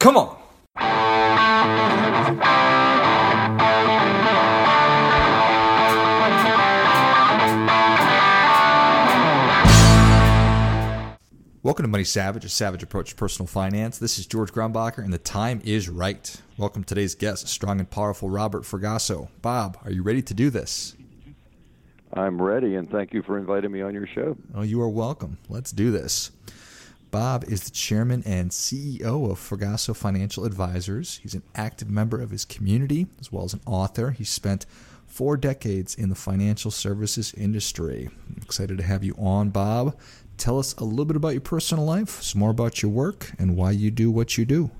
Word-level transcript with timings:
Come 0.00 0.16
on. 0.16 0.34
Welcome 11.62 11.84
to 11.84 11.88
Money 11.88 12.04
Savage, 12.04 12.46
a 12.46 12.48
savage 12.48 12.82
approach 12.82 13.10
to 13.10 13.14
personal 13.14 13.46
finance. 13.46 13.98
This 13.98 14.18
is 14.18 14.24
George 14.26 14.52
Grumbacher, 14.52 15.04
and 15.04 15.12
the 15.12 15.18
time 15.18 15.60
is 15.64 15.90
right. 15.90 16.34
Welcome 16.56 16.82
to 16.84 16.88
today's 16.88 17.14
guest, 17.14 17.46
strong 17.48 17.78
and 17.78 17.90
powerful 17.90 18.30
Robert 18.30 18.62
Fragasso. 18.62 19.28
Bob, 19.42 19.76
are 19.84 19.92
you 19.92 20.02
ready 20.02 20.22
to 20.22 20.32
do 20.32 20.48
this? 20.48 20.96
I'm 22.14 22.40
ready, 22.40 22.76
and 22.76 22.90
thank 22.90 23.12
you 23.12 23.22
for 23.22 23.36
inviting 23.36 23.70
me 23.70 23.82
on 23.82 23.92
your 23.92 24.06
show. 24.06 24.38
Oh, 24.54 24.62
you 24.62 24.80
are 24.80 24.88
welcome. 24.88 25.36
Let's 25.50 25.72
do 25.72 25.90
this. 25.90 26.30
Bob 27.10 27.44
is 27.44 27.64
the 27.64 27.70
chairman 27.70 28.22
and 28.24 28.50
CEO 28.50 29.30
of 29.30 29.38
Fragasso 29.38 29.96
Financial 29.96 30.44
Advisors. 30.44 31.18
He's 31.22 31.34
an 31.34 31.42
active 31.54 31.90
member 31.90 32.20
of 32.20 32.30
his 32.30 32.44
community 32.44 33.06
as 33.20 33.32
well 33.32 33.44
as 33.44 33.54
an 33.54 33.60
author. 33.66 34.12
He 34.12 34.24
spent 34.24 34.66
four 35.06 35.36
decades 35.36 35.96
in 35.96 36.08
the 36.08 36.14
financial 36.14 36.70
services 36.70 37.34
industry. 37.34 38.08
I'm 38.28 38.42
excited 38.42 38.78
to 38.78 38.84
have 38.84 39.02
you 39.02 39.14
on, 39.18 39.50
Bob 39.50 39.96
tell 40.40 40.58
us 40.58 40.74
a 40.78 40.84
little 40.84 41.04
bit 41.04 41.16
about 41.16 41.30
your 41.30 41.40
personal 41.42 41.84
life, 41.84 42.22
some 42.22 42.40
more 42.40 42.50
about 42.50 42.82
your 42.82 42.90
work, 42.90 43.30
and 43.38 43.56
why 43.56 43.70
you 43.70 43.90
do 43.90 44.10
what 44.10 44.36
you 44.36 44.44
do. 44.44 44.70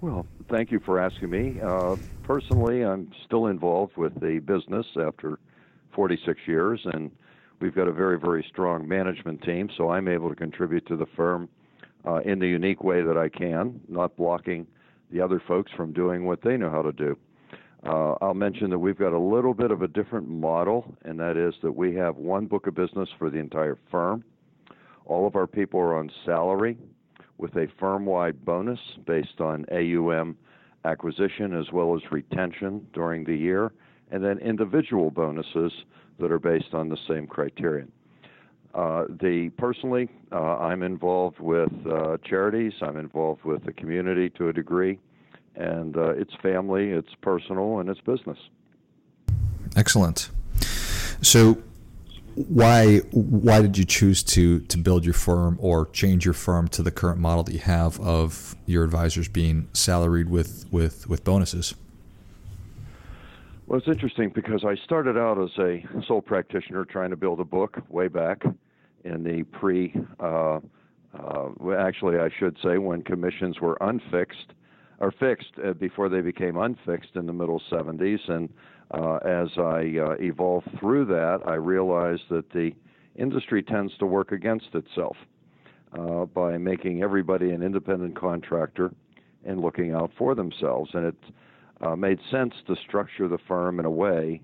Well, 0.00 0.24
thank 0.48 0.70
you 0.70 0.78
for 0.78 1.00
asking 1.00 1.30
me. 1.30 1.60
Uh, 1.60 1.96
personally, 2.22 2.84
I'm 2.84 3.10
still 3.26 3.48
involved 3.48 3.96
with 3.96 4.18
the 4.20 4.38
business 4.38 4.86
after 4.98 5.38
46 5.92 6.40
years, 6.46 6.80
and 6.84 7.10
we've 7.60 7.74
got 7.74 7.88
a 7.88 7.92
very, 7.92 8.18
very 8.18 8.44
strong 8.48 8.86
management 8.86 9.42
team, 9.42 9.68
so 9.76 9.90
I'm 9.90 10.08
able 10.08 10.28
to 10.28 10.36
contribute 10.36 10.86
to 10.86 10.96
the 10.96 11.06
firm 11.16 11.48
uh, 12.06 12.20
in 12.24 12.38
the 12.38 12.46
unique 12.46 12.82
way 12.82 13.02
that 13.02 13.16
I 13.16 13.28
can, 13.28 13.80
not 13.88 14.16
blocking 14.16 14.66
the 15.10 15.20
other 15.20 15.42
folks 15.46 15.72
from 15.76 15.92
doing 15.92 16.24
what 16.24 16.42
they 16.42 16.56
know 16.56 16.70
how 16.70 16.82
to 16.82 16.92
do. 16.92 17.16
Uh, 17.86 18.14
I'll 18.20 18.34
mention 18.34 18.70
that 18.70 18.78
we've 18.78 18.98
got 18.98 19.12
a 19.12 19.18
little 19.18 19.54
bit 19.54 19.70
of 19.70 19.82
a 19.82 19.88
different 19.88 20.28
model, 20.28 20.96
and 21.04 21.18
that 21.20 21.36
is 21.36 21.54
that 21.62 21.72
we 21.72 21.94
have 21.94 22.16
one 22.16 22.46
book 22.46 22.66
of 22.66 22.74
business 22.74 23.08
for 23.18 23.30
the 23.30 23.38
entire 23.38 23.78
firm. 23.90 24.24
All 25.06 25.26
of 25.26 25.36
our 25.36 25.46
people 25.46 25.80
are 25.80 25.96
on 25.96 26.10
salary 26.24 26.76
with 27.38 27.54
a 27.56 27.68
firm 27.78 28.04
wide 28.04 28.44
bonus 28.44 28.80
based 29.06 29.40
on 29.40 29.64
AUM 29.70 30.36
acquisition 30.84 31.58
as 31.58 31.72
well 31.72 31.94
as 31.94 32.02
retention 32.10 32.86
during 32.92 33.24
the 33.24 33.34
year, 33.34 33.72
and 34.10 34.24
then 34.24 34.38
individual 34.38 35.10
bonuses 35.10 35.72
that 36.18 36.32
are 36.32 36.38
based 36.38 36.72
on 36.74 36.88
the 36.88 36.98
same 37.08 37.26
criterion. 37.26 37.90
Uh, 38.74 39.04
the 39.08 39.50
personally, 39.56 40.08
uh, 40.30 40.58
I'm 40.58 40.82
involved 40.82 41.40
with 41.40 41.72
uh, 41.86 42.18
charities. 42.24 42.72
I'm 42.82 42.96
involved 42.96 43.44
with 43.44 43.64
the 43.64 43.72
community 43.72 44.30
to 44.30 44.48
a 44.48 44.52
degree 44.52 44.98
and 45.58 45.96
uh, 45.96 46.10
it's 46.10 46.32
family, 46.40 46.90
it's 46.90 47.14
personal, 47.20 47.80
and 47.80 47.90
it's 47.90 48.00
business. 48.00 48.38
Excellent. 49.76 50.30
So, 51.20 51.58
why 52.34 52.98
why 53.10 53.60
did 53.60 53.76
you 53.76 53.84
choose 53.84 54.22
to 54.22 54.60
to 54.60 54.78
build 54.78 55.04
your 55.04 55.14
firm 55.14 55.58
or 55.60 55.86
change 55.86 56.24
your 56.24 56.34
firm 56.34 56.68
to 56.68 56.82
the 56.82 56.92
current 56.92 57.18
model 57.18 57.42
that 57.42 57.52
you 57.52 57.58
have 57.58 58.00
of 58.00 58.54
your 58.66 58.84
advisors 58.84 59.28
being 59.28 59.68
salaried 59.72 60.30
with 60.30 60.66
with 60.70 61.08
with 61.08 61.24
bonuses? 61.24 61.74
Well, 63.68 63.76
it's 63.78 63.86
interesting 63.86 64.32
because 64.34 64.64
I 64.64 64.76
started 64.82 65.18
out 65.18 65.38
as 65.38 65.50
a 65.58 65.84
sole 66.06 66.22
practitioner 66.22 66.86
trying 66.86 67.10
to 67.10 67.18
build 67.18 67.38
a 67.38 67.44
book 67.44 67.76
way 67.90 68.08
back 68.08 68.42
in 69.04 69.22
the 69.22 69.42
pre. 69.42 69.94
Uh, 70.18 70.60
uh, 71.12 71.50
actually, 71.78 72.16
I 72.16 72.30
should 72.38 72.56
say 72.62 72.78
when 72.78 73.02
commissions 73.02 73.60
were 73.60 73.76
unfixed 73.82 74.54
are 75.00 75.12
fixed 75.12 75.52
uh, 75.62 75.74
before 75.74 76.08
they 76.08 76.22
became 76.22 76.56
unfixed 76.56 77.10
in 77.14 77.26
the 77.26 77.32
middle 77.34 77.60
70s. 77.70 78.26
And 78.30 78.48
uh, 78.90 79.16
as 79.16 79.48
I 79.58 79.98
uh, 80.00 80.14
evolved 80.18 80.70
through 80.80 81.04
that, 81.04 81.40
I 81.44 81.56
realized 81.56 82.22
that 82.30 82.48
the 82.54 82.70
industry 83.16 83.62
tends 83.62 83.94
to 83.98 84.06
work 84.06 84.32
against 84.32 84.68
itself 84.72 85.16
uh, 85.92 86.24
by 86.24 86.56
making 86.56 87.02
everybody 87.02 87.50
an 87.50 87.62
independent 87.62 88.18
contractor 88.18 88.92
and 89.44 89.60
looking 89.60 89.92
out 89.92 90.10
for 90.16 90.34
themselves. 90.34 90.88
And 90.94 91.04
it 91.04 91.16
uh, 91.80 91.96
made 91.96 92.18
sense 92.30 92.54
to 92.66 92.76
structure 92.76 93.28
the 93.28 93.38
firm 93.46 93.78
in 93.78 93.86
a 93.86 93.90
way 93.90 94.40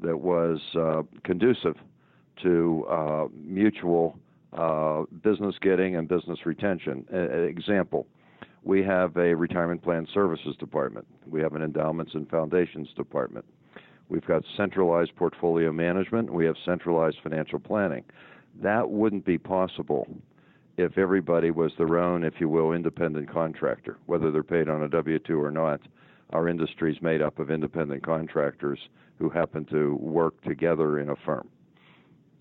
that 0.00 0.16
was 0.18 0.60
uh, 0.78 1.02
conducive 1.24 1.76
to 2.42 3.30
mutual 3.34 4.18
business 5.22 5.54
getting 5.60 5.96
and 5.96 6.08
business 6.08 6.44
retention. 6.44 7.04
example 7.10 8.06
we 8.66 8.82
have 8.82 9.16
a 9.16 9.32
retirement 9.32 9.80
plan 9.80 10.08
services 10.12 10.56
department. 10.58 11.06
We 11.30 11.40
have 11.40 11.54
an 11.54 11.62
endowments 11.62 12.14
and 12.14 12.28
foundations 12.28 12.88
department. 12.96 13.44
We've 14.08 14.26
got 14.26 14.42
centralized 14.56 15.14
portfolio 15.14 15.70
management. 15.70 16.32
We 16.32 16.46
have 16.46 16.56
centralized 16.64 17.18
financial 17.22 17.60
planning. 17.60 18.04
That 18.60 18.90
wouldn't 18.90 19.24
be 19.24 19.38
possible 19.38 20.08
if 20.76 20.98
everybody 20.98 21.52
was 21.52 21.70
their 21.78 21.96
own, 21.98 22.24
if 22.24 22.34
you 22.40 22.48
will, 22.48 22.72
independent 22.72 23.32
contractor, 23.32 23.98
whether 24.06 24.32
they're 24.32 24.42
paid 24.42 24.68
on 24.68 24.82
a 24.82 24.88
W 24.88 25.20
2 25.20 25.40
or 25.40 25.52
not. 25.52 25.80
Our 26.30 26.48
industry 26.48 26.92
is 26.92 27.00
made 27.00 27.22
up 27.22 27.38
of 27.38 27.50
independent 27.50 28.02
contractors 28.02 28.78
who 29.18 29.30
happen 29.30 29.64
to 29.66 29.94
work 29.96 30.40
together 30.42 30.98
in 30.98 31.10
a 31.10 31.16
firm. 31.16 31.48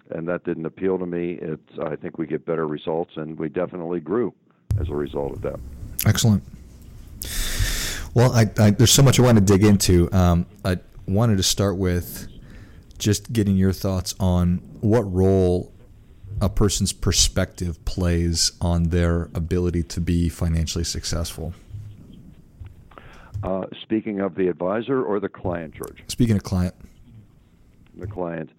And 0.09 0.27
that 0.27 0.43
didn't 0.43 0.65
appeal 0.65 0.99
to 0.99 1.05
me. 1.05 1.39
It's, 1.41 1.79
I 1.81 1.95
think 1.95 2.17
we 2.17 2.27
get 2.27 2.45
better 2.45 2.67
results, 2.67 3.13
and 3.15 3.37
we 3.37 3.49
definitely 3.49 3.99
grew 3.99 4.33
as 4.79 4.89
a 4.89 4.95
result 4.95 5.33
of 5.33 5.41
that. 5.41 5.59
Excellent. 6.05 6.43
Well, 8.13 8.31
I, 8.33 8.49
I, 8.59 8.71
there's 8.71 8.91
so 8.91 9.03
much 9.03 9.19
I 9.19 9.23
want 9.23 9.37
to 9.37 9.43
dig 9.43 9.63
into. 9.63 10.11
Um, 10.13 10.45
I 10.63 10.77
wanted 11.07 11.37
to 11.37 11.43
start 11.43 11.77
with 11.77 12.27
just 12.97 13.33
getting 13.33 13.55
your 13.57 13.73
thoughts 13.73 14.15
on 14.19 14.57
what 14.81 15.01
role 15.01 15.71
a 16.41 16.49
person's 16.49 16.93
perspective 16.93 17.83
plays 17.85 18.51
on 18.61 18.83
their 18.85 19.29
ability 19.33 19.83
to 19.83 20.01
be 20.01 20.29
financially 20.29 20.83
successful. 20.83 21.53
Uh, 23.43 23.65
speaking 23.81 24.21
of 24.21 24.35
the 24.35 24.47
advisor 24.47 25.03
or 25.03 25.19
the 25.19 25.29
client, 25.29 25.73
George? 25.73 26.03
Speaking 26.07 26.35
of 26.35 26.43
client. 26.43 26.75
The 27.97 28.07
client. 28.07 28.49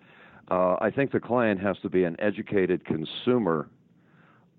Uh, 0.51 0.77
I 0.81 0.91
think 0.91 1.13
the 1.13 1.21
client 1.21 1.61
has 1.61 1.77
to 1.83 1.89
be 1.89 2.05
an 2.05 2.17
educated 2.21 2.85
consumer 2.85 3.69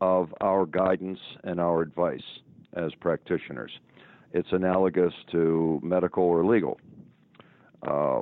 of 0.02 0.34
our 0.42 0.66
guidance 0.66 1.20
and 1.44 1.60
our 1.60 1.82
advice 1.82 2.22
as 2.74 2.94
practitioners. 2.96 3.72
It's 4.34 4.52
analogous 4.52 5.14
to 5.32 5.80
medical 5.82 6.24
or 6.24 6.46
legal. 6.46 6.80
Uh, 7.88 8.22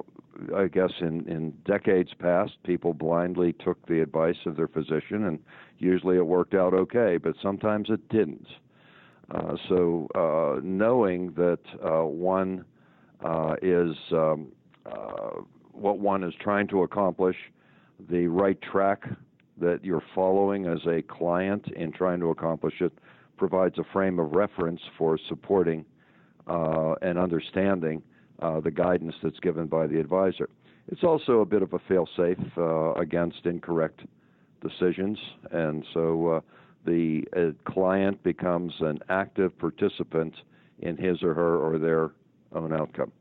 I 0.55 0.67
guess 0.67 0.91
in, 0.99 1.27
in 1.27 1.51
decades 1.65 2.11
past, 2.19 2.53
people 2.63 2.93
blindly 2.93 3.53
took 3.53 3.83
the 3.87 4.01
advice 4.01 4.37
of 4.45 4.57
their 4.57 4.67
physician, 4.67 5.25
and 5.25 5.39
usually 5.79 6.17
it 6.17 6.25
worked 6.25 6.53
out 6.53 6.73
okay, 6.73 7.17
but 7.17 7.35
sometimes 7.41 7.89
it 7.89 8.07
didn't. 8.09 8.47
Uh, 9.31 9.55
so, 9.67 10.07
uh, 10.15 10.59
knowing 10.63 11.31
that 11.33 11.59
uh, 11.83 12.05
one 12.05 12.63
is 13.61 13.95
um, 14.11 14.51
what 15.71 15.99
one 15.99 16.23
is 16.23 16.33
trying 16.39 16.67
to 16.67 16.83
accomplish, 16.83 17.35
the 18.09 18.27
right 18.27 18.61
track 18.61 19.03
that 19.59 19.83
you're 19.83 20.03
following 20.13 20.65
as 20.65 20.79
a 20.87 21.01
client 21.03 21.65
in 21.75 21.91
trying 21.91 22.19
to 22.19 22.29
accomplish 22.29 22.81
it, 22.81 22.93
provides 23.37 23.77
a 23.77 23.83
frame 23.91 24.19
of 24.19 24.31
reference 24.31 24.81
for 24.97 25.17
supporting 25.27 25.85
uh, 26.47 26.93
and 27.01 27.17
understanding 27.17 28.01
uh, 28.41 28.59
the 28.59 28.71
guidance 28.71 29.15
that's 29.23 29.39
given 29.39 29.65
by 29.65 29.87
the 29.87 29.99
advisor. 29.99 30.49
It's 30.87 31.03
also 31.03 31.39
a 31.39 31.45
bit 31.45 31.61
of 31.61 31.73
a 31.73 31.79
fail-safe 31.87 32.37
uh, 32.57 32.93
against 32.93 33.45
incorrect 33.45 34.01
decisions, 34.61 35.17
and 35.51 35.85
so 35.93 36.43
the 36.85 37.27
uh, 37.35 37.69
client 37.69 38.21
becomes 38.23 38.73
an 38.79 38.99
active 39.09 39.57
participant 39.57 40.35
in 40.79 40.97
his 40.97 41.23
or 41.23 41.33
her 41.33 41.57
or 41.57 41.77
their 41.77 42.11
own 42.53 42.73
outcome. 42.73 43.11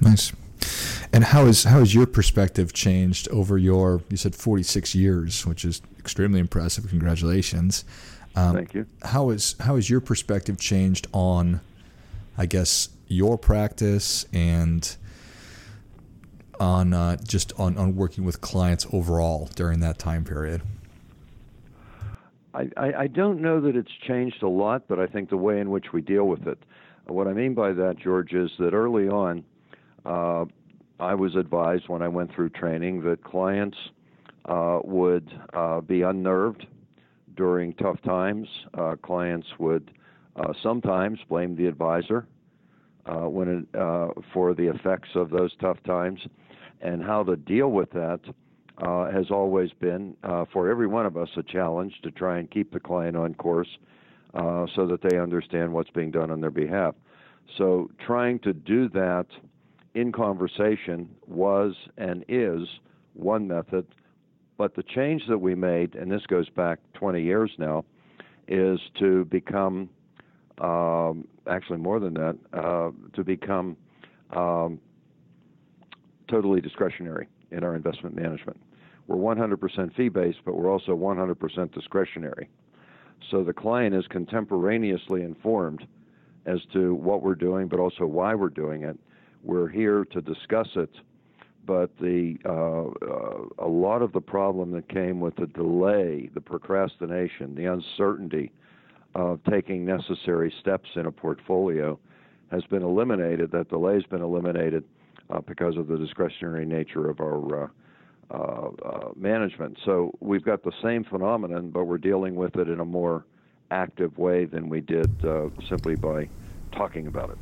Nice. 0.00 0.32
And 1.12 1.24
how 1.24 1.44
is 1.46 1.64
how 1.64 1.80
has 1.80 1.94
your 1.94 2.06
perspective 2.06 2.72
changed 2.72 3.28
over 3.28 3.58
your 3.58 4.02
you 4.08 4.16
said 4.16 4.34
46 4.34 4.94
years, 4.94 5.46
which 5.46 5.64
is 5.64 5.82
extremely 5.98 6.40
impressive. 6.40 6.88
Congratulations. 6.88 7.84
Um, 8.34 8.54
Thank 8.54 8.74
you. 8.74 8.86
How 9.02 9.30
is 9.30 9.54
how 9.60 9.76
has 9.76 9.90
your 9.90 10.00
perspective 10.00 10.58
changed 10.58 11.06
on, 11.12 11.60
I 12.38 12.46
guess, 12.46 12.88
your 13.08 13.36
practice 13.36 14.24
and 14.32 14.96
on 16.58 16.94
uh, 16.94 17.16
just 17.16 17.52
on, 17.58 17.76
on 17.76 17.94
working 17.94 18.24
with 18.24 18.40
clients 18.40 18.86
overall 18.92 19.50
during 19.54 19.80
that 19.80 19.98
time 19.98 20.24
period? 20.24 20.62
I, 22.54 22.92
I, 22.98 23.06
don't 23.06 23.40
know 23.40 23.60
that 23.60 23.76
it's 23.76 23.90
changed 24.06 24.42
a 24.42 24.48
lot, 24.48 24.82
but 24.86 24.98
I 24.98 25.06
think 25.06 25.30
the 25.30 25.36
way 25.38 25.58
in 25.60 25.70
which 25.70 25.86
we 25.92 26.02
deal 26.02 26.24
with 26.24 26.46
it. 26.46 26.58
What 27.06 27.26
I 27.26 27.32
mean 27.32 27.54
by 27.54 27.72
that, 27.72 27.96
George, 27.98 28.32
is 28.32 28.50
that 28.58 28.74
early 28.74 29.08
on, 29.08 29.44
uh, 30.04 30.44
I 31.00 31.14
was 31.14 31.34
advised 31.34 31.88
when 31.88 32.02
I 32.02 32.08
went 32.08 32.34
through 32.34 32.50
training 32.50 33.02
that 33.04 33.24
clients 33.24 33.78
uh, 34.44 34.80
would 34.84 35.30
uh, 35.54 35.80
be 35.80 36.02
unnerved 36.02 36.66
during 37.36 37.72
tough 37.74 38.00
times. 38.02 38.48
Uh, 38.74 38.96
clients 39.02 39.48
would 39.58 39.90
Uh, 40.34 40.54
sometimes 40.62 41.18
blame 41.28 41.54
the 41.56 41.66
advisor 41.68 42.24
uh, 43.04 43.28
when 43.28 43.48
it, 43.48 43.66
for 44.32 44.54
the 44.54 44.66
effects 44.74 45.10
of 45.14 45.28
those 45.28 45.54
tough 45.60 45.76
times, 45.82 46.20
and 46.80 47.02
how 47.02 47.22
to 47.22 47.36
deal 47.36 47.68
with 47.68 47.90
that 47.90 48.20
uh, 48.78 49.10
has 49.10 49.30
always 49.30 49.70
been 49.80 50.16
uh, 50.24 50.44
for 50.52 50.70
every 50.70 50.86
one 50.86 51.06
of 51.06 51.16
us 51.16 51.28
a 51.36 51.42
challenge 51.42 51.94
to 52.02 52.10
try 52.10 52.38
and 52.38 52.50
keep 52.50 52.72
the 52.72 52.80
client 52.80 53.16
on 53.16 53.34
course 53.34 53.68
uh, 54.34 54.66
so 54.74 54.86
that 54.86 55.00
they 55.02 55.18
understand 55.18 55.72
what's 55.72 55.90
being 55.90 56.10
done 56.10 56.30
on 56.30 56.40
their 56.40 56.50
behalf. 56.50 56.94
So, 57.58 57.90
trying 58.04 58.38
to 58.40 58.52
do 58.52 58.88
that 58.90 59.26
in 59.94 60.10
conversation 60.10 61.08
was 61.26 61.74
and 61.98 62.24
is 62.28 62.66
one 63.14 63.46
method. 63.46 63.86
But 64.56 64.74
the 64.74 64.82
change 64.82 65.22
that 65.28 65.38
we 65.38 65.54
made, 65.54 65.94
and 65.94 66.10
this 66.10 66.24
goes 66.26 66.48
back 66.48 66.78
20 66.94 67.22
years 67.22 67.50
now, 67.58 67.84
is 68.48 68.78
to 69.00 69.24
become 69.26 69.90
um, 70.58 71.26
actually 71.46 71.78
more 71.78 72.00
than 72.00 72.14
that, 72.14 72.38
uh, 72.52 72.90
to 73.14 73.24
become 73.24 73.76
um, 74.34 74.80
totally 76.28 76.60
discretionary 76.60 77.28
in 77.52 77.64
our 77.64 77.74
investment 77.74 78.16
management. 78.16 78.60
We're 79.06 79.16
100% 79.16 79.94
fee 79.94 80.08
based, 80.08 80.38
but 80.44 80.54
we're 80.56 80.70
also 80.70 80.96
100% 80.96 81.72
discretionary. 81.72 82.48
So 83.30 83.42
the 83.44 83.52
client 83.52 83.94
is 83.94 84.06
contemporaneously 84.08 85.22
informed 85.22 85.86
as 86.46 86.60
to 86.72 86.94
what 86.94 87.22
we're 87.22 87.34
doing, 87.34 87.68
but 87.68 87.78
also 87.78 88.04
why 88.04 88.34
we're 88.34 88.48
doing 88.48 88.82
it. 88.82 88.98
We're 89.42 89.68
here 89.68 90.04
to 90.06 90.20
discuss 90.20 90.68
it, 90.76 90.90
but 91.66 91.96
the 91.98 92.38
uh, 92.44 92.86
uh, 93.06 93.64
a 93.64 93.68
lot 93.68 94.02
of 94.02 94.12
the 94.12 94.20
problem 94.20 94.72
that 94.72 94.88
came 94.88 95.20
with 95.20 95.36
the 95.36 95.46
delay, 95.46 96.30
the 96.34 96.40
procrastination, 96.40 97.54
the 97.54 97.66
uncertainty 97.66 98.52
of 99.14 99.40
taking 99.48 99.84
necessary 99.84 100.52
steps 100.60 100.90
in 100.96 101.06
a 101.06 101.12
portfolio 101.12 101.98
has 102.50 102.64
been 102.64 102.82
eliminated. 102.82 103.50
That 103.52 103.68
delay 103.68 103.94
has 103.94 104.04
been 104.04 104.22
eliminated 104.22 104.84
uh, 105.30 105.40
because 105.40 105.76
of 105.76 105.88
the 105.88 105.96
discretionary 105.96 106.64
nature 106.64 107.08
of 107.08 107.20
our 107.20 107.64
uh, 107.64 107.68
uh, 108.30 108.70
uh, 108.84 109.08
management. 109.14 109.78
So 109.84 110.16
we've 110.20 110.44
got 110.44 110.62
the 110.62 110.72
same 110.82 111.04
phenomenon, 111.04 111.70
but 111.70 111.84
we're 111.84 111.98
dealing 111.98 112.34
with 112.34 112.56
it 112.56 112.68
in 112.68 112.80
a 112.80 112.84
more 112.84 113.26
active 113.70 114.16
way 114.16 114.44
than 114.44 114.68
we 114.68 114.80
did 114.80 115.10
uh, 115.24 115.48
simply 115.68 115.96
by 115.96 116.28
talking 116.72 117.06
about 117.06 117.30
it. 117.30 117.38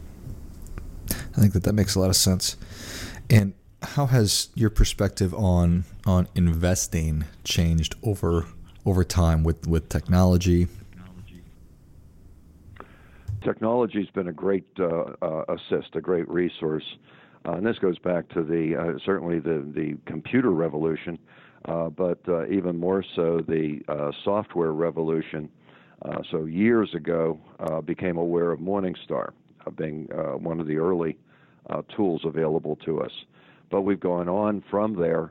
I 1.36 1.40
think 1.40 1.52
that 1.52 1.62
that 1.64 1.74
makes 1.74 1.94
a 1.94 2.00
lot 2.00 2.10
of 2.10 2.16
sense. 2.16 2.56
And 3.28 3.54
how 3.82 4.06
has 4.06 4.48
your 4.54 4.70
perspective 4.70 5.32
on 5.34 5.84
on 6.06 6.28
investing 6.34 7.24
changed 7.44 7.94
over 8.02 8.46
over 8.84 9.04
time 9.04 9.44
with 9.44 9.66
with 9.66 9.88
technology? 9.88 10.68
Technology's 13.42 14.10
been 14.10 14.28
a 14.28 14.32
great 14.32 14.66
uh, 14.78 15.14
uh, 15.22 15.44
assist, 15.48 15.94
a 15.94 16.00
great 16.00 16.28
resource, 16.28 16.84
uh, 17.46 17.52
and 17.52 17.66
this 17.66 17.78
goes 17.78 17.98
back 17.98 18.28
to 18.30 18.42
the 18.42 18.76
uh, 18.76 18.98
certainly 19.04 19.38
the 19.38 19.64
the 19.74 19.96
computer 20.06 20.50
revolution, 20.50 21.18
uh, 21.66 21.88
but 21.88 22.18
uh, 22.28 22.46
even 22.48 22.78
more 22.78 23.04
so 23.16 23.40
the 23.46 23.80
software 24.24 24.72
revolution. 24.72 25.48
so 26.30 26.44
years 26.44 26.94
ago, 26.94 27.38
became 27.86 28.16
aware 28.16 28.52
of 28.52 28.60
Morningstar 28.60 29.32
being 29.76 30.06
one 30.42 30.60
of 30.60 30.66
the 30.66 30.76
early 30.76 31.16
tools 31.96 32.22
available 32.24 32.76
to 32.84 33.00
us. 33.00 33.12
But 33.70 33.82
we've 33.82 34.00
gone 34.00 34.28
on 34.28 34.62
from 34.70 34.96
there 34.96 35.30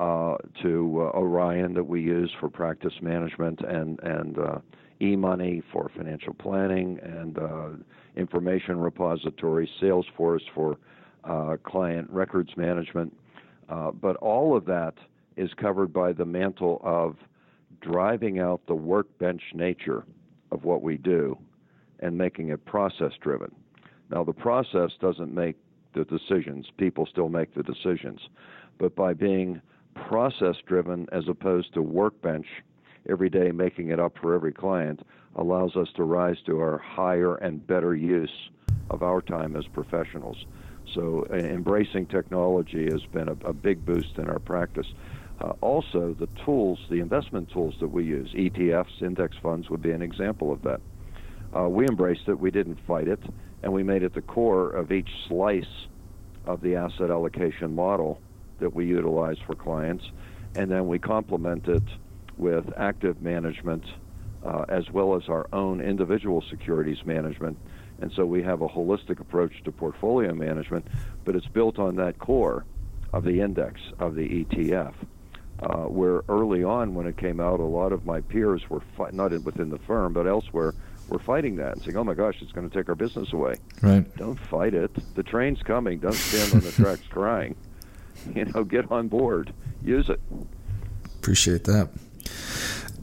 uh, 0.00 0.36
to 0.62 1.10
uh, 1.12 1.18
Orion 1.18 1.74
that 1.74 1.84
we 1.84 2.00
use 2.00 2.32
for 2.40 2.48
practice 2.48 2.94
management 3.02 3.60
and 3.60 4.00
and 4.00 4.38
uh, 4.38 4.58
e-money 5.02 5.62
for 5.72 5.90
financial 5.94 6.32
planning 6.32 6.98
and 7.02 7.38
uh, 7.38 7.68
information 8.16 8.78
repository, 8.78 9.68
Salesforce 9.80 10.42
for 10.54 10.78
uh, 11.24 11.56
client 11.64 12.08
records 12.10 12.56
management. 12.56 13.16
Uh, 13.68 13.90
but 13.90 14.16
all 14.16 14.56
of 14.56 14.64
that 14.66 14.94
is 15.36 15.50
covered 15.54 15.92
by 15.92 16.12
the 16.12 16.24
mantle 16.24 16.80
of 16.82 17.16
driving 17.80 18.38
out 18.38 18.60
the 18.66 18.74
workbench 18.74 19.42
nature 19.54 20.04
of 20.50 20.64
what 20.64 20.82
we 20.82 20.96
do 20.96 21.38
and 22.00 22.16
making 22.16 22.48
it 22.48 22.64
process 22.64 23.12
driven. 23.20 23.54
Now, 24.10 24.24
the 24.24 24.32
process 24.32 24.90
doesn't 25.00 25.32
make 25.32 25.56
the 25.94 26.04
decisions, 26.04 26.66
people 26.76 27.06
still 27.06 27.28
make 27.28 27.54
the 27.54 27.62
decisions. 27.62 28.20
But 28.78 28.94
by 28.94 29.14
being 29.14 29.60
process 29.94 30.56
driven 30.66 31.06
as 31.12 31.24
opposed 31.28 31.74
to 31.74 31.82
workbench 31.82 32.46
every 33.08 33.30
day 33.30 33.50
making 33.50 33.88
it 33.90 33.98
up 33.98 34.14
for 34.20 34.34
every 34.34 34.52
client 34.52 35.00
allows 35.36 35.76
us 35.76 35.88
to 35.96 36.04
rise 36.04 36.36
to 36.46 36.60
our 36.60 36.78
higher 36.78 37.36
and 37.36 37.66
better 37.66 37.94
use 37.94 38.50
of 38.90 39.02
our 39.02 39.20
time 39.20 39.56
as 39.56 39.64
professionals. 39.72 40.44
So, 40.94 41.26
uh, 41.30 41.34
embracing 41.34 42.06
technology 42.06 42.84
has 42.90 43.02
been 43.12 43.28
a, 43.28 43.36
a 43.44 43.52
big 43.52 43.84
boost 43.84 44.18
in 44.18 44.28
our 44.28 44.38
practice. 44.38 44.86
Uh, 45.40 45.52
also, 45.60 46.14
the 46.18 46.28
tools, 46.44 46.78
the 46.90 47.00
investment 47.00 47.50
tools 47.50 47.74
that 47.80 47.88
we 47.88 48.04
use, 48.04 48.30
ETFs, 48.34 49.00
index 49.00 49.36
funds 49.42 49.70
would 49.70 49.82
be 49.82 49.92
an 49.92 50.02
example 50.02 50.52
of 50.52 50.62
that. 50.62 50.80
Uh, 51.56 51.68
we 51.68 51.86
embraced 51.86 52.28
it, 52.28 52.38
we 52.38 52.50
didn't 52.50 52.78
fight 52.86 53.08
it, 53.08 53.20
and 53.62 53.72
we 53.72 53.82
made 53.82 54.02
it 54.02 54.14
the 54.14 54.22
core 54.22 54.70
of 54.70 54.92
each 54.92 55.08
slice 55.28 55.64
of 56.46 56.60
the 56.60 56.76
asset 56.76 57.10
allocation 57.10 57.74
model 57.74 58.20
that 58.60 58.74
we 58.74 58.86
utilize 58.86 59.36
for 59.46 59.54
clients. 59.54 60.04
And 60.54 60.70
then 60.70 60.88
we 60.88 60.98
complement 60.98 61.68
it 61.68 61.82
with 62.36 62.64
active 62.76 63.22
management 63.22 63.84
uh, 64.44 64.64
as 64.68 64.90
well 64.90 65.16
as 65.16 65.28
our 65.28 65.46
own 65.52 65.80
individual 65.80 66.42
securities 66.50 67.04
management. 67.04 67.58
And 68.00 68.10
so 68.12 68.24
we 68.24 68.42
have 68.42 68.62
a 68.62 68.68
holistic 68.68 69.20
approach 69.20 69.62
to 69.64 69.72
portfolio 69.72 70.34
management, 70.34 70.86
but 71.24 71.36
it's 71.36 71.46
built 71.46 71.78
on 71.78 71.96
that 71.96 72.18
core 72.18 72.64
of 73.12 73.24
the 73.24 73.40
index, 73.40 73.80
of 73.98 74.14
the 74.14 74.44
ETF. 74.44 74.94
Uh, 75.62 75.84
where 75.88 76.22
early 76.30 76.64
on, 76.64 76.94
when 76.94 77.06
it 77.06 77.18
came 77.18 77.38
out, 77.38 77.60
a 77.60 77.64
lot 77.64 77.92
of 77.92 78.06
my 78.06 78.22
peers 78.22 78.62
were 78.70 78.80
fi- 78.96 79.10
not 79.12 79.30
within 79.42 79.68
the 79.68 79.78
firm, 79.80 80.14
but 80.14 80.26
elsewhere, 80.26 80.72
were 81.10 81.18
fighting 81.18 81.56
that 81.56 81.74
and 81.74 81.82
saying, 81.82 81.96
"Oh 81.98 82.04
my 82.04 82.14
gosh, 82.14 82.36
it's 82.40 82.52
going 82.52 82.68
to 82.68 82.74
take 82.74 82.88
our 82.88 82.94
business 82.94 83.32
away." 83.34 83.56
Right. 83.82 84.16
Don't 84.16 84.38
fight 84.38 84.72
it. 84.72 84.90
The 85.16 85.22
train's 85.22 85.62
coming. 85.62 85.98
Don't 85.98 86.14
stand 86.14 86.54
on 86.54 86.60
the 86.60 86.72
tracks 86.72 87.06
crying. 87.10 87.56
You 88.34 88.46
know, 88.46 88.64
get 88.64 88.90
on 88.90 89.08
board. 89.08 89.52
Use 89.82 90.08
it. 90.08 90.20
Appreciate 91.18 91.64
that. 91.64 91.90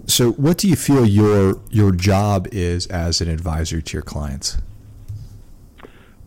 So, 0.08 0.32
what 0.32 0.58
do 0.58 0.68
you 0.68 0.76
feel 0.76 1.06
your 1.06 1.62
your 1.70 1.92
job 1.92 2.48
is 2.52 2.88
as 2.88 3.22
an 3.22 3.30
advisor 3.30 3.82
to 3.82 3.94
your 3.94 4.04
clients? 4.04 4.58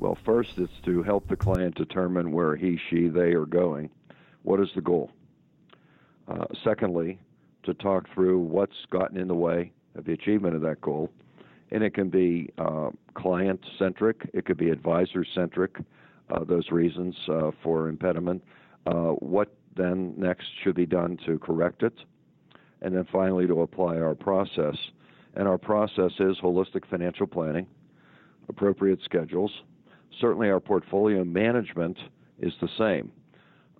Well, 0.00 0.18
first, 0.24 0.50
it's 0.56 0.72
to 0.86 1.02
help 1.02 1.28
the 1.28 1.36
client 1.36 1.76
determine 1.76 2.32
where 2.32 2.56
he, 2.56 2.78
she, 2.88 3.08
they 3.08 3.32
are 3.32 3.46
going. 3.46 3.90
What 4.42 4.58
is 4.60 4.68
the 4.74 4.80
goal? 4.80 5.10
Uh, 6.26 6.46
secondly, 6.64 7.20
to 7.64 7.74
talk 7.74 8.06
through 8.14 8.38
what's 8.38 8.86
gotten 8.90 9.18
in 9.18 9.28
the 9.28 9.34
way 9.34 9.72
of 9.94 10.04
the 10.04 10.12
achievement 10.12 10.56
of 10.56 10.62
that 10.62 10.80
goal. 10.80 11.10
And 11.70 11.84
it 11.84 11.94
can 11.94 12.08
be 12.08 12.50
uh, 12.58 12.90
client 13.14 13.60
centric, 13.78 14.28
it 14.32 14.46
could 14.46 14.56
be 14.56 14.70
advisor 14.70 15.24
centric, 15.34 15.76
uh, 16.30 16.44
those 16.44 16.70
reasons 16.70 17.14
uh, 17.28 17.50
for 17.62 17.88
impediment. 17.88 18.42
Uh, 18.86 19.12
what 19.20 19.54
then 19.76 20.14
next 20.16 20.46
should 20.64 20.74
be 20.74 20.86
done 20.86 21.18
to 21.26 21.38
correct 21.38 21.82
it? 21.82 21.94
and 22.82 22.94
then 22.94 23.06
finally 23.12 23.46
to 23.46 23.62
apply 23.62 23.96
our 23.96 24.14
process. 24.14 24.76
And 25.34 25.46
our 25.46 25.58
process 25.58 26.12
is 26.18 26.36
holistic 26.42 26.86
financial 26.90 27.26
planning, 27.26 27.66
appropriate 28.48 29.00
schedules. 29.04 29.50
Certainly, 30.18 30.50
our 30.50 30.60
portfolio 30.60 31.24
management 31.24 31.98
is 32.40 32.52
the 32.60 32.68
same. 32.78 33.12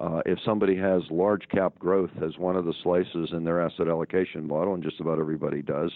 Uh, 0.01 0.23
if 0.25 0.39
somebody 0.45 0.77
has 0.77 1.03
large 1.11 1.47
cap 1.49 1.79
growth 1.79 2.11
as 2.25 2.39
one 2.39 2.57
of 2.57 2.65
the 2.65 2.75
slices 2.83 3.31
in 3.33 3.45
their 3.45 3.61
asset 3.61 3.89
allocation 3.89 4.47
model, 4.47 4.75
and 4.75 4.83
just 4.83 5.01
about 5.01 5.19
everybody 5.19 5.61
does, 5.61 5.91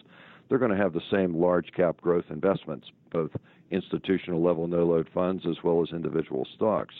they're 0.49 0.59
going 0.59 0.71
to 0.71 0.77
have 0.77 0.93
the 0.93 1.01
same 1.11 1.35
large 1.35 1.73
cap 1.73 2.01
growth 2.01 2.27
investments, 2.29 2.87
both 3.11 3.31
institutional 3.71 4.43
level 4.43 4.67
no 4.67 4.85
load 4.85 5.09
funds 5.15 5.45
as 5.49 5.57
well 5.65 5.83
as 5.83 5.89
individual 5.93 6.47
stocks. 6.55 6.95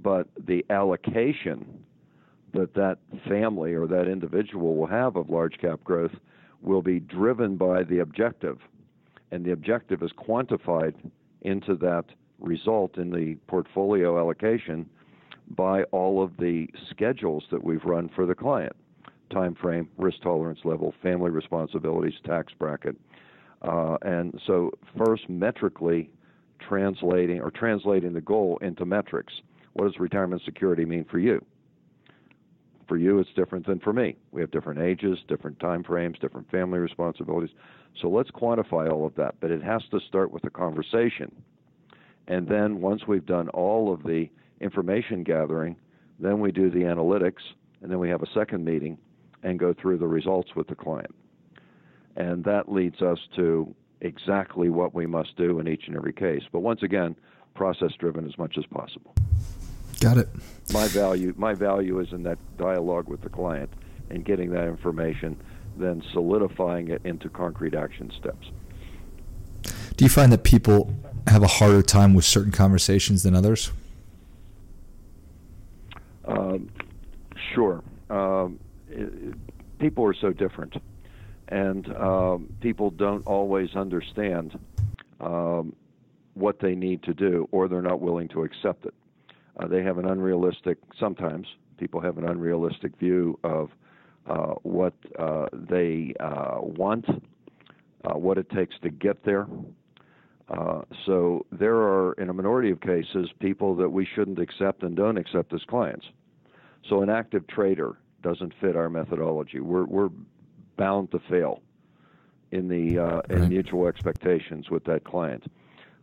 But 0.00 0.28
the 0.46 0.64
allocation 0.68 1.84
that 2.52 2.74
that 2.74 2.98
family 3.26 3.72
or 3.74 3.86
that 3.86 4.08
individual 4.08 4.76
will 4.76 4.86
have 4.86 5.16
of 5.16 5.30
large 5.30 5.58
cap 5.58 5.82
growth 5.82 6.14
will 6.62 6.82
be 6.82 7.00
driven 7.00 7.56
by 7.56 7.82
the 7.82 8.00
objective. 8.00 8.58
And 9.30 9.44
the 9.44 9.52
objective 9.52 10.02
is 10.02 10.10
quantified 10.12 10.94
into 11.42 11.74
that 11.76 12.04
result 12.38 12.98
in 12.98 13.10
the 13.10 13.36
portfolio 13.46 14.18
allocation 14.18 14.88
by 15.50 15.82
all 15.84 16.22
of 16.22 16.36
the 16.38 16.68
schedules 16.90 17.44
that 17.50 17.62
we've 17.62 17.84
run 17.84 18.08
for 18.14 18.26
the 18.26 18.34
client 18.34 18.74
time 19.30 19.54
frame, 19.54 19.86
risk 19.98 20.22
tolerance 20.22 20.60
level, 20.64 20.94
family 21.02 21.28
responsibilities, 21.28 22.14
tax 22.24 22.50
bracket. 22.58 22.96
Uh, 23.60 23.98
and 24.00 24.40
so, 24.46 24.70
first, 24.96 25.28
metrically 25.28 26.10
translating 26.66 27.38
or 27.38 27.50
translating 27.50 28.14
the 28.14 28.22
goal 28.22 28.58
into 28.62 28.86
metrics. 28.86 29.34
What 29.74 29.84
does 29.84 30.00
retirement 30.00 30.40
security 30.46 30.86
mean 30.86 31.04
for 31.04 31.18
you? 31.18 31.44
for 32.88 32.96
you, 32.96 33.18
it's 33.18 33.28
different 33.36 33.66
than 33.66 33.78
for 33.78 33.92
me. 33.92 34.16
We 34.32 34.40
have 34.40 34.50
different 34.50 34.80
ages, 34.80 35.18
different 35.28 35.60
time 35.60 35.84
frames, 35.84 36.18
different 36.18 36.50
family 36.50 36.78
responsibilities. 36.78 37.54
So 38.00 38.08
let's 38.08 38.30
quantify 38.30 38.90
all 38.90 39.06
of 39.06 39.14
that. 39.16 39.34
But 39.40 39.50
it 39.50 39.62
has 39.62 39.82
to 39.90 40.00
start 40.08 40.32
with 40.32 40.44
a 40.44 40.50
conversation. 40.50 41.30
And 42.28 42.46
then 42.46 42.80
once 42.80 43.06
we've 43.08 43.26
done 43.26 43.48
all 43.48 43.92
of 43.92 44.04
the 44.04 44.28
information 44.60 45.24
gathering, 45.24 45.76
then 46.20 46.40
we 46.40 46.52
do 46.52 46.70
the 46.70 46.80
analytics, 46.80 47.40
and 47.80 47.90
then 47.90 47.98
we 47.98 48.10
have 48.10 48.22
a 48.22 48.30
second 48.34 48.64
meeting 48.64 48.98
and 49.42 49.58
go 49.58 49.72
through 49.72 49.98
the 49.98 50.06
results 50.06 50.54
with 50.54 50.68
the 50.68 50.74
client. 50.74 51.14
And 52.16 52.44
that 52.44 52.70
leads 52.70 53.00
us 53.00 53.18
to 53.36 53.74
exactly 54.00 54.68
what 54.68 54.94
we 54.94 55.06
must 55.06 55.36
do 55.36 55.58
in 55.58 55.68
each 55.68 55.84
and 55.86 55.96
every 55.96 56.12
case. 56.12 56.42
But 56.52 56.60
once 56.60 56.82
again, 56.82 57.16
process 57.54 57.92
driven 57.98 58.26
as 58.26 58.36
much 58.36 58.58
as 58.58 58.66
possible. 58.66 59.14
Got 60.00 60.18
it. 60.18 60.28
My 60.72 60.86
value 60.86 61.34
my 61.36 61.54
value 61.54 61.98
is 61.98 62.12
in 62.12 62.22
that 62.24 62.38
dialogue 62.56 63.08
with 63.08 63.20
the 63.20 63.28
client 63.28 63.72
and 64.10 64.24
getting 64.24 64.50
that 64.50 64.68
information, 64.68 65.40
then 65.76 66.02
solidifying 66.12 66.88
it 66.88 67.00
into 67.04 67.28
concrete 67.28 67.74
action 67.74 68.12
steps. 68.16 68.50
Do 69.96 70.04
you 70.04 70.08
find 70.08 70.30
that 70.32 70.44
people 70.44 70.94
have 71.30 71.42
a 71.42 71.48
harder 71.48 71.82
time 71.82 72.14
with 72.14 72.24
certain 72.24 72.52
conversations 72.52 73.22
than 73.22 73.34
others? 73.34 73.70
Um, 76.26 76.70
sure. 77.54 77.82
Um, 78.10 78.58
it, 78.90 79.34
people 79.78 80.04
are 80.04 80.14
so 80.14 80.32
different, 80.32 80.74
and 81.48 81.94
um, 81.96 82.48
people 82.60 82.90
don't 82.90 83.26
always 83.26 83.74
understand 83.74 84.58
um, 85.20 85.74
what 86.34 86.60
they 86.60 86.74
need 86.74 87.02
to 87.04 87.14
do, 87.14 87.48
or 87.50 87.68
they're 87.68 87.82
not 87.82 88.00
willing 88.00 88.28
to 88.28 88.44
accept 88.44 88.86
it. 88.86 88.94
Uh, 89.58 89.66
they 89.66 89.82
have 89.82 89.98
an 89.98 90.06
unrealistic, 90.06 90.78
sometimes 90.98 91.46
people 91.78 92.00
have 92.00 92.18
an 92.18 92.24
unrealistic 92.24 92.96
view 92.98 93.38
of 93.42 93.70
uh, 94.26 94.54
what 94.62 94.94
uh, 95.18 95.46
they 95.52 96.14
uh, 96.20 96.58
want, 96.60 97.06
uh, 98.04 98.18
what 98.18 98.38
it 98.38 98.48
takes 98.50 98.74
to 98.82 98.90
get 98.90 99.24
there. 99.24 99.46
Uh, 100.50 100.80
so 101.04 101.44
there 101.52 101.76
are, 101.76 102.14
in 102.14 102.30
a 102.30 102.32
minority 102.32 102.70
of 102.70 102.80
cases, 102.80 103.28
people 103.38 103.76
that 103.76 103.90
we 103.90 104.06
shouldn't 104.06 104.38
accept 104.38 104.82
and 104.82 104.96
don't 104.96 105.18
accept 105.18 105.52
as 105.52 105.62
clients. 105.68 106.06
So 106.88 107.02
an 107.02 107.10
active 107.10 107.46
trader 107.46 107.96
doesn't 108.22 108.54
fit 108.60 108.74
our 108.74 108.88
methodology. 108.88 109.60
We're, 109.60 109.84
we're 109.84 110.10
bound 110.76 111.10
to 111.10 111.18
fail 111.28 111.60
in 112.50 112.68
the 112.68 112.98
uh, 112.98 113.20
in 113.28 113.40
right. 113.40 113.48
mutual 113.50 113.86
expectations 113.86 114.70
with 114.70 114.84
that 114.84 115.04
client. 115.04 115.44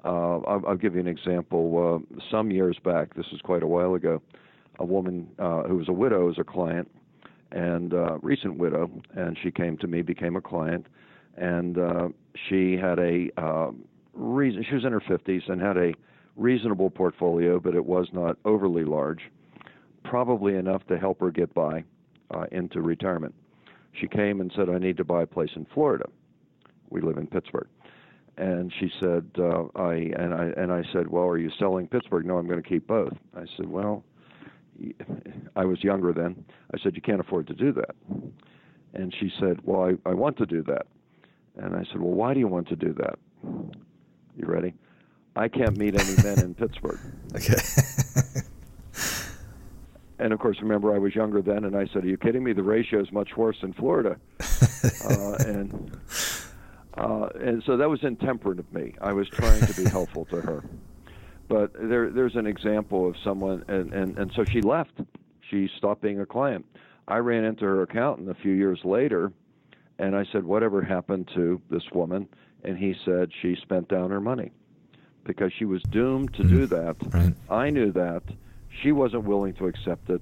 Uh, 0.03 0.37
I'll, 0.41 0.63
I'll, 0.67 0.77
give 0.77 0.93
you 0.93 0.99
an 0.99 1.07
example. 1.07 2.05
Uh, 2.13 2.19
some 2.29 2.51
years 2.51 2.77
back, 2.83 3.15
this 3.15 3.25
is 3.31 3.41
quite 3.41 3.63
a 3.63 3.67
while 3.67 3.95
ago, 3.95 4.21
a 4.77 4.85
woman 4.85 5.27
uh, 5.39 5.63
who 5.63 5.77
was 5.77 5.89
a 5.89 5.93
widow 5.93 6.27
was 6.27 6.37
a 6.37 6.43
client, 6.43 6.91
and 7.51 7.95
uh, 7.95 8.19
recent 8.21 8.57
widow, 8.57 8.91
and 9.15 9.35
she 9.41 9.49
came 9.49 9.77
to 9.77 9.87
me, 9.87 10.03
became 10.03 10.35
a 10.35 10.41
client, 10.41 10.85
and 11.35 11.79
uh, 11.79 12.09
she 12.47 12.77
had 12.77 12.99
a 12.99 13.31
reason. 14.15 14.65
She 14.67 14.75
was 14.75 14.85
in 14.85 14.91
her 14.91 15.01
50s 15.01 15.49
and 15.49 15.61
had 15.61 15.77
a 15.77 15.93
reasonable 16.35 16.89
portfolio, 16.89 17.59
but 17.59 17.75
it 17.75 17.85
was 17.85 18.07
not 18.11 18.37
overly 18.45 18.83
large, 18.83 19.21
probably 20.03 20.55
enough 20.55 20.85
to 20.87 20.97
help 20.97 21.19
her 21.19 21.31
get 21.31 21.53
by 21.53 21.83
into 22.51 22.81
retirement. 22.81 23.33
She 23.93 24.07
came 24.07 24.41
and 24.41 24.51
said, 24.55 24.69
"I 24.69 24.77
need 24.77 24.97
to 24.97 25.05
buy 25.05 25.21
a 25.21 25.27
place 25.27 25.51
in 25.55 25.65
Florida." 25.73 26.05
We 26.89 26.99
live 26.99 27.17
in 27.17 27.27
Pittsburgh 27.27 27.67
and 28.37 28.73
she 28.79 28.91
said, 28.99 29.29
uh, 29.37 29.63
"I 29.75 29.93
and 30.17 30.33
I 30.33 30.45
and 30.57 30.71
I 30.71 30.83
said, 30.91 31.07
well, 31.07 31.25
are 31.25 31.37
you 31.37 31.49
selling 31.57 31.87
Pittsburgh? 31.87 32.25
No, 32.25 32.37
I'm 32.37 32.47
going 32.47 32.61
to 32.61 32.67
keep 32.67 32.87
both." 32.87 33.13
I 33.35 33.45
said, 33.55 33.67
"Well, 33.67 34.03
I 35.55 35.65
was 35.65 35.83
younger 35.83 36.11
then." 36.11 36.43
I 36.73 36.81
said, 36.83 36.95
"You 36.95 37.01
can't 37.01 37.21
afford 37.21 37.47
to 37.47 37.53
do 37.53 37.71
that." 37.73 37.95
And 38.93 39.13
she 39.19 39.31
said, 39.39 39.59
"Well, 39.63 39.83
I, 39.83 40.09
I 40.09 40.13
want 40.13 40.37
to 40.37 40.45
do 40.45 40.63
that." 40.63 40.87
And 41.55 41.75
I 41.75 41.83
said, 41.91 42.01
"Well, 42.01 42.13
why 42.13 42.33
do 42.33 42.39
you 42.39 42.47
want 42.47 42.67
to 42.69 42.75
do 42.75 42.93
that?" 42.93 43.17
You 44.35 44.47
ready? 44.47 44.73
I 45.35 45.47
can't 45.47 45.77
meet 45.77 45.99
any 45.99 46.15
men 46.23 46.39
in 46.39 46.55
Pittsburgh. 46.55 46.99
Okay. 47.35 47.55
and 50.19 50.31
of 50.31 50.39
course, 50.39 50.57
remember, 50.61 50.95
I 50.95 50.97
was 50.97 51.13
younger 51.13 51.41
then, 51.41 51.65
and 51.65 51.75
I 51.75 51.85
said, 51.87 52.05
"Are 52.05 52.07
you 52.07 52.15
kidding 52.15 52.45
me? 52.45 52.53
The 52.53 52.63
ratio 52.63 53.01
is 53.01 53.11
much 53.11 53.35
worse 53.35 53.57
in 53.61 53.73
Florida." 53.73 54.15
uh, 55.03 55.33
and 55.45 55.91
uh, 56.97 57.27
and 57.35 57.61
so 57.65 57.75
that 57.75 57.89
was 57.89 57.99
intemperate 58.03 58.59
of 58.59 58.71
me. 58.73 58.93
I 59.01 59.11
was 59.11 59.27
trying 59.27 59.65
to 59.65 59.73
be 59.73 59.89
helpful 59.89 60.23
to 60.25 60.39
her. 60.39 60.63
But 61.47 61.73
there, 61.73 62.09
there's 62.09 62.35
an 62.35 62.47
example 62.47 63.07
of 63.07 63.15
someone, 63.23 63.65
and, 63.67 63.93
and, 63.93 64.17
and 64.17 64.31
so 64.35 64.45
she 64.45 64.61
left. 64.61 64.99
She 65.49 65.69
stopped 65.77 66.01
being 66.01 66.21
a 66.21 66.25
client. 66.25 66.65
I 67.07 67.17
ran 67.17 67.43
into 67.43 67.65
her 67.65 67.83
accountant 67.83 68.29
a 68.29 68.33
few 68.35 68.53
years 68.53 68.79
later, 68.83 69.31
and 69.99 70.15
I 70.15 70.25
said, 70.31 70.43
Whatever 70.43 70.81
happened 70.81 71.29
to 71.35 71.61
this 71.69 71.83
woman? 71.93 72.27
And 72.65 72.77
he 72.79 72.95
said, 73.05 73.31
She 73.41 73.55
spent 73.55 73.87
down 73.87 74.09
her 74.09 74.19
money 74.19 74.51
because 75.23 75.53
she 75.53 75.65
was 75.65 75.83
doomed 75.83 76.33
to 76.33 76.43
do 76.43 76.67
mm-hmm. 76.67 76.75
that. 76.75 77.13
Right. 77.13 77.33
I 77.49 77.69
knew 77.69 77.91
that. 77.91 78.23
She 78.81 78.91
wasn't 78.91 79.23
willing 79.23 79.53
to 79.53 79.67
accept 79.67 80.09
it. 80.09 80.21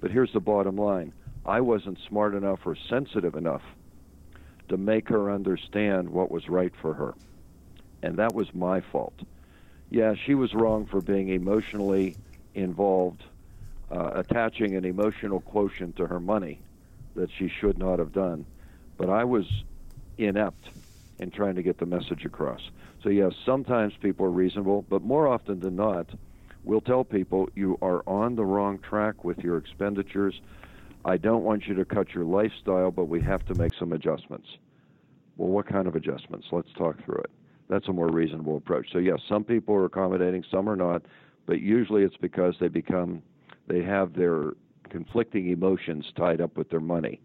But 0.00 0.10
here's 0.10 0.32
the 0.32 0.40
bottom 0.40 0.76
line 0.76 1.12
I 1.44 1.60
wasn't 1.60 1.98
smart 2.08 2.34
enough 2.34 2.60
or 2.64 2.76
sensitive 2.88 3.34
enough 3.34 3.62
to 4.68 4.76
make 4.78 5.08
her 5.10 5.30
understand 5.30 6.08
what 6.08 6.30
was 6.30 6.48
right 6.48 6.72
for 6.80 6.94
her. 6.94 7.14
And 8.02 8.16
that 8.16 8.34
was 8.34 8.52
my 8.54 8.80
fault. 8.80 9.14
Yeah, 9.90 10.14
she 10.14 10.34
was 10.34 10.54
wrong 10.54 10.86
for 10.86 11.02
being 11.02 11.28
emotionally 11.28 12.16
involved, 12.54 13.22
uh, 13.90 14.12
attaching 14.14 14.76
an 14.76 14.86
emotional 14.86 15.40
quotient 15.40 15.96
to 15.96 16.06
her 16.06 16.18
money 16.18 16.58
that 17.14 17.28
she 17.38 17.48
should 17.60 17.76
not 17.76 17.98
have 17.98 18.12
done. 18.12 18.46
But 18.96 19.10
I 19.10 19.24
was 19.24 19.44
inept 20.16 20.70
in 21.18 21.30
trying 21.30 21.54
to 21.54 21.62
get 21.62 21.78
the 21.78 21.86
message 21.86 22.24
across. 22.24 22.60
So, 23.02 23.08
yes, 23.08 23.32
sometimes 23.44 23.94
people 24.00 24.26
are 24.26 24.30
reasonable, 24.30 24.84
but 24.88 25.02
more 25.02 25.28
often 25.28 25.60
than 25.60 25.76
not, 25.76 26.06
we'll 26.64 26.80
tell 26.80 27.04
people 27.04 27.48
you 27.54 27.78
are 27.82 28.02
on 28.06 28.36
the 28.36 28.44
wrong 28.44 28.78
track 28.78 29.24
with 29.24 29.38
your 29.38 29.56
expenditures 29.56 30.40
I 31.04 31.16
don't 31.16 31.42
want 31.42 31.66
you 31.66 31.74
to 31.74 31.84
cut 31.84 32.14
your 32.14 32.24
lifestyle, 32.24 32.90
but 32.90 33.06
we 33.06 33.20
have 33.22 33.44
to 33.46 33.54
make 33.54 33.72
some 33.78 33.92
adjustments. 33.92 34.46
Well, 35.36 35.48
what 35.48 35.66
kind 35.66 35.88
of 35.88 35.96
adjustments? 35.96 36.46
Let's 36.52 36.72
talk 36.76 37.02
through 37.04 37.18
it. 37.24 37.30
That's 37.68 37.88
a 37.88 37.92
more 37.92 38.08
reasonable 38.08 38.56
approach. 38.56 38.88
So, 38.92 38.98
yes, 38.98 39.18
some 39.28 39.44
people 39.44 39.74
are 39.74 39.86
accommodating, 39.86 40.44
some 40.50 40.68
are 40.68 40.76
not, 40.76 41.02
but 41.46 41.60
usually 41.60 42.02
it's 42.02 42.16
because 42.16 42.54
they 42.60 42.68
become, 42.68 43.22
they 43.66 43.82
have 43.82 44.14
their 44.14 44.52
conflicting 44.90 45.50
emotions 45.50 46.04
tied 46.16 46.40
up 46.40 46.56
with 46.56 46.70
their 46.70 46.80
money. 46.80 47.20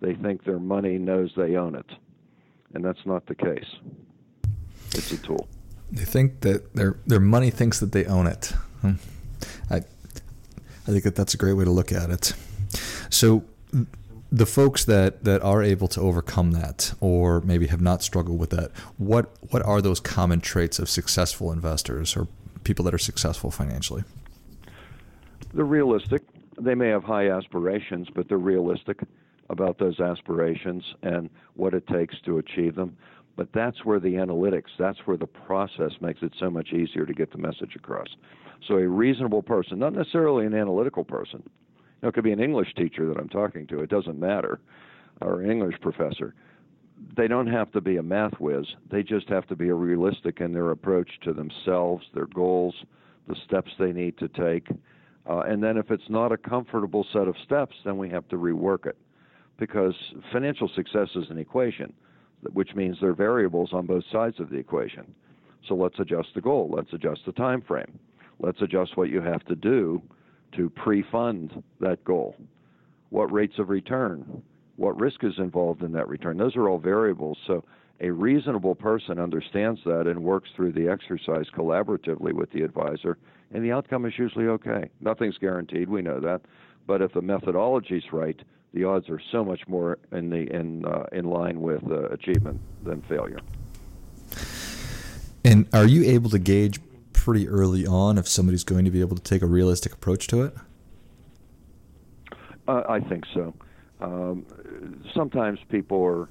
They 0.00 0.14
think 0.14 0.44
their 0.44 0.58
money 0.58 0.98
knows 0.98 1.32
they 1.36 1.56
own 1.56 1.74
it, 1.74 1.86
and 2.74 2.84
that's 2.84 3.04
not 3.04 3.26
the 3.26 3.34
case. 3.34 3.76
It's 4.94 5.12
a 5.12 5.16
tool. 5.18 5.48
They 5.92 6.04
think 6.04 6.40
that 6.40 6.74
their 6.74 6.98
their 7.06 7.20
money 7.20 7.50
thinks 7.50 7.80
that 7.80 7.92
they 7.92 8.04
own 8.04 8.26
it. 8.26 8.52
Hmm. 8.80 8.92
I 9.70 9.76
I 9.76 10.90
think 10.92 11.04
that 11.04 11.16
that's 11.16 11.34
a 11.34 11.36
great 11.36 11.54
way 11.54 11.64
to 11.64 11.70
look 11.70 11.92
at 11.92 12.10
it. 12.10 12.32
So 13.10 13.44
the 14.32 14.46
folks 14.46 14.84
that, 14.84 15.24
that 15.24 15.42
are 15.42 15.62
able 15.62 15.88
to 15.88 16.00
overcome 16.00 16.52
that 16.52 16.94
or 17.00 17.40
maybe 17.40 17.66
have 17.66 17.80
not 17.80 18.02
struggled 18.02 18.38
with 18.38 18.50
that, 18.50 18.70
what 18.96 19.30
what 19.50 19.62
are 19.62 19.82
those 19.82 20.00
common 20.00 20.40
traits 20.40 20.78
of 20.78 20.88
successful 20.88 21.50
investors 21.52 22.16
or 22.16 22.28
people 22.64 22.84
that 22.84 22.94
are 22.94 22.98
successful 22.98 23.50
financially? 23.50 24.04
They're 25.52 25.64
realistic. 25.64 26.22
They 26.60 26.74
may 26.74 26.88
have 26.88 27.02
high 27.02 27.30
aspirations, 27.30 28.08
but 28.14 28.28
they're 28.28 28.38
realistic 28.38 29.00
about 29.50 29.78
those 29.78 30.00
aspirations 30.00 30.82
and 31.02 31.28
what 31.54 31.74
it 31.74 31.86
takes 31.86 32.14
to 32.24 32.38
achieve 32.38 32.74
them. 32.74 32.96
But 33.36 33.48
that's 33.52 33.84
where 33.84 34.00
the 34.00 34.14
analytics, 34.14 34.70
that's 34.78 34.98
where 35.04 35.16
the 35.16 35.26
process 35.26 35.92
makes 36.00 36.22
it 36.22 36.32
so 36.38 36.50
much 36.50 36.72
easier 36.72 37.04
to 37.04 37.12
get 37.12 37.30
the 37.32 37.38
message 37.38 37.74
across. 37.76 38.08
So 38.66 38.74
a 38.74 38.88
reasonable 38.88 39.42
person, 39.42 39.78
not 39.78 39.94
necessarily 39.94 40.46
an 40.46 40.54
analytical 40.54 41.04
person, 41.04 41.42
know, 42.02 42.08
it 42.08 42.14
could 42.14 42.24
be 42.24 42.32
an 42.32 42.40
English 42.40 42.74
teacher 42.74 43.06
that 43.06 43.18
I'm 43.18 43.28
talking 43.28 43.66
to. 43.68 43.80
It 43.80 43.90
doesn't 43.90 44.18
matter, 44.18 44.60
or 45.20 45.40
an 45.40 45.50
English 45.50 45.76
professor. 45.80 46.34
They 47.16 47.28
don't 47.28 47.46
have 47.46 47.72
to 47.72 47.80
be 47.80 47.96
a 47.96 48.02
math 48.02 48.38
whiz. 48.40 48.66
They 48.90 49.02
just 49.02 49.28
have 49.28 49.46
to 49.48 49.56
be 49.56 49.70
realistic 49.70 50.40
in 50.40 50.52
their 50.52 50.70
approach 50.70 51.10
to 51.24 51.32
themselves, 51.32 52.04
their 52.14 52.26
goals, 52.26 52.74
the 53.26 53.36
steps 53.46 53.70
they 53.78 53.92
need 53.92 54.18
to 54.18 54.28
take. 54.28 54.68
Uh, 55.28 55.40
and 55.40 55.62
then 55.62 55.76
if 55.76 55.90
it's 55.90 56.08
not 56.08 56.32
a 56.32 56.36
comfortable 56.36 57.06
set 57.12 57.28
of 57.28 57.36
steps, 57.44 57.74
then 57.84 57.96
we 57.96 58.08
have 58.10 58.26
to 58.28 58.36
rework 58.36 58.86
it. 58.86 58.96
Because 59.60 59.94
financial 60.32 60.68
success 60.74 61.10
is 61.14 61.30
an 61.30 61.38
equation, 61.38 61.92
which 62.52 62.74
means 62.74 62.96
there 63.00 63.10
are 63.10 63.14
variables 63.14 63.72
on 63.72 63.86
both 63.86 64.04
sides 64.10 64.40
of 64.40 64.50
the 64.50 64.56
equation. 64.56 65.14
So 65.68 65.74
let's 65.74 66.00
adjust 66.00 66.30
the 66.34 66.40
goal. 66.40 66.68
Let's 66.74 66.92
adjust 66.92 67.20
the 67.26 67.32
time 67.32 67.60
frame. 67.60 67.98
Let's 68.40 68.62
adjust 68.62 68.96
what 68.96 69.10
you 69.10 69.20
have 69.20 69.44
to 69.44 69.54
do 69.54 70.02
to 70.56 70.70
pre 70.70 71.04
fund 71.12 71.62
that 71.80 72.02
goal? 72.04 72.36
What 73.10 73.30
rates 73.30 73.58
of 73.58 73.68
return? 73.68 74.42
What 74.76 74.98
risk 74.98 75.22
is 75.22 75.34
involved 75.38 75.82
in 75.82 75.92
that 75.92 76.08
return? 76.08 76.38
Those 76.38 76.56
are 76.56 76.68
all 76.68 76.78
variables. 76.78 77.36
So 77.46 77.62
a 78.00 78.10
reasonable 78.10 78.74
person 78.74 79.18
understands 79.18 79.80
that 79.84 80.06
and 80.06 80.22
works 80.22 80.48
through 80.56 80.72
the 80.72 80.88
exercise 80.88 81.46
collaboratively 81.54 82.32
with 82.32 82.50
the 82.50 82.62
advisor, 82.62 83.18
and 83.52 83.62
the 83.62 83.72
outcome 83.72 84.06
is 84.06 84.14
usually 84.16 84.46
okay. 84.46 84.88
Nothing's 85.00 85.36
guaranteed, 85.36 85.90
we 85.90 86.00
know 86.00 86.18
that, 86.20 86.40
But 86.86 87.02
if 87.02 87.12
the 87.12 87.20
methodology's 87.20 88.10
right, 88.10 88.40
the 88.72 88.84
odds 88.84 89.08
are 89.08 89.20
so 89.32 89.44
much 89.44 89.66
more 89.66 89.98
in 90.12 90.30
the 90.30 90.52
in 90.54 90.84
uh, 90.84 91.04
in 91.12 91.24
line 91.24 91.60
with 91.60 91.82
uh, 91.90 92.08
achievement 92.08 92.60
than 92.84 93.02
failure. 93.02 93.40
And 95.44 95.66
are 95.72 95.86
you 95.86 96.04
able 96.04 96.30
to 96.30 96.38
gauge 96.38 96.80
pretty 97.12 97.48
early 97.48 97.86
on 97.86 98.18
if 98.18 98.28
somebody's 98.28 98.64
going 98.64 98.84
to 98.84 98.90
be 98.90 99.00
able 99.00 99.16
to 99.16 99.22
take 99.22 99.42
a 99.42 99.46
realistic 99.46 99.92
approach 99.92 100.26
to 100.28 100.42
it? 100.42 100.54
Uh, 102.68 102.82
I 102.88 103.00
think 103.00 103.24
so. 103.34 103.54
Um, 104.00 104.46
sometimes 105.14 105.58
people 105.68 106.04
are 106.04 106.28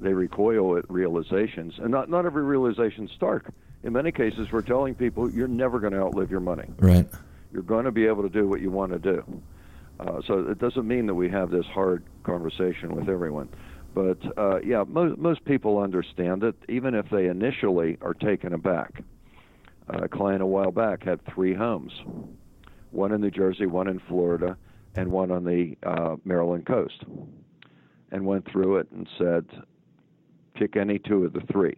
they 0.00 0.12
recoil 0.12 0.76
at 0.76 0.90
realizations, 0.90 1.74
and 1.78 1.90
not 1.90 2.08
not 2.08 2.26
every 2.26 2.42
realization 2.44 3.06
is 3.06 3.10
stark. 3.12 3.52
In 3.82 3.92
many 3.92 4.10
cases, 4.10 4.50
we're 4.50 4.62
telling 4.62 4.94
people 4.94 5.30
you're 5.30 5.48
never 5.48 5.78
going 5.78 5.92
to 5.92 6.00
outlive 6.00 6.30
your 6.30 6.40
money. 6.40 6.64
Right. 6.78 7.06
You're 7.52 7.62
going 7.62 7.84
to 7.84 7.92
be 7.92 8.06
able 8.06 8.22
to 8.22 8.28
do 8.28 8.48
what 8.48 8.60
you 8.60 8.70
want 8.70 8.92
to 8.92 8.98
do. 8.98 9.42
Uh, 9.98 10.20
so 10.26 10.40
it 10.40 10.58
doesn't 10.58 10.86
mean 10.86 11.06
that 11.06 11.14
we 11.14 11.28
have 11.30 11.50
this 11.50 11.66
hard 11.66 12.04
conversation 12.22 12.94
with 12.94 13.08
everyone. 13.08 13.48
But 13.94 14.18
uh, 14.36 14.60
yeah, 14.60 14.84
most, 14.86 15.18
most 15.18 15.44
people 15.44 15.78
understand 15.78 16.42
it, 16.42 16.54
even 16.68 16.94
if 16.94 17.08
they 17.10 17.26
initially 17.26 17.96
are 18.02 18.12
taken 18.12 18.52
aback. 18.52 19.02
Uh, 19.88 20.04
a 20.04 20.08
client 20.08 20.42
a 20.42 20.46
while 20.46 20.70
back 20.70 21.04
had 21.04 21.20
three 21.34 21.54
homes 21.54 21.92
one 22.90 23.12
in 23.12 23.20
New 23.20 23.30
Jersey, 23.30 23.66
one 23.66 23.88
in 23.88 24.00
Florida, 24.08 24.56
and 24.94 25.10
one 25.10 25.30
on 25.30 25.44
the 25.44 25.76
uh, 25.82 26.16
Maryland 26.24 26.66
coast. 26.66 27.04
And 28.10 28.24
went 28.24 28.50
through 28.50 28.78
it 28.78 28.90
and 28.90 29.08
said, 29.18 29.44
pick 30.54 30.76
any 30.76 30.98
two 30.98 31.24
of 31.24 31.32
the 31.32 31.42
three, 31.52 31.76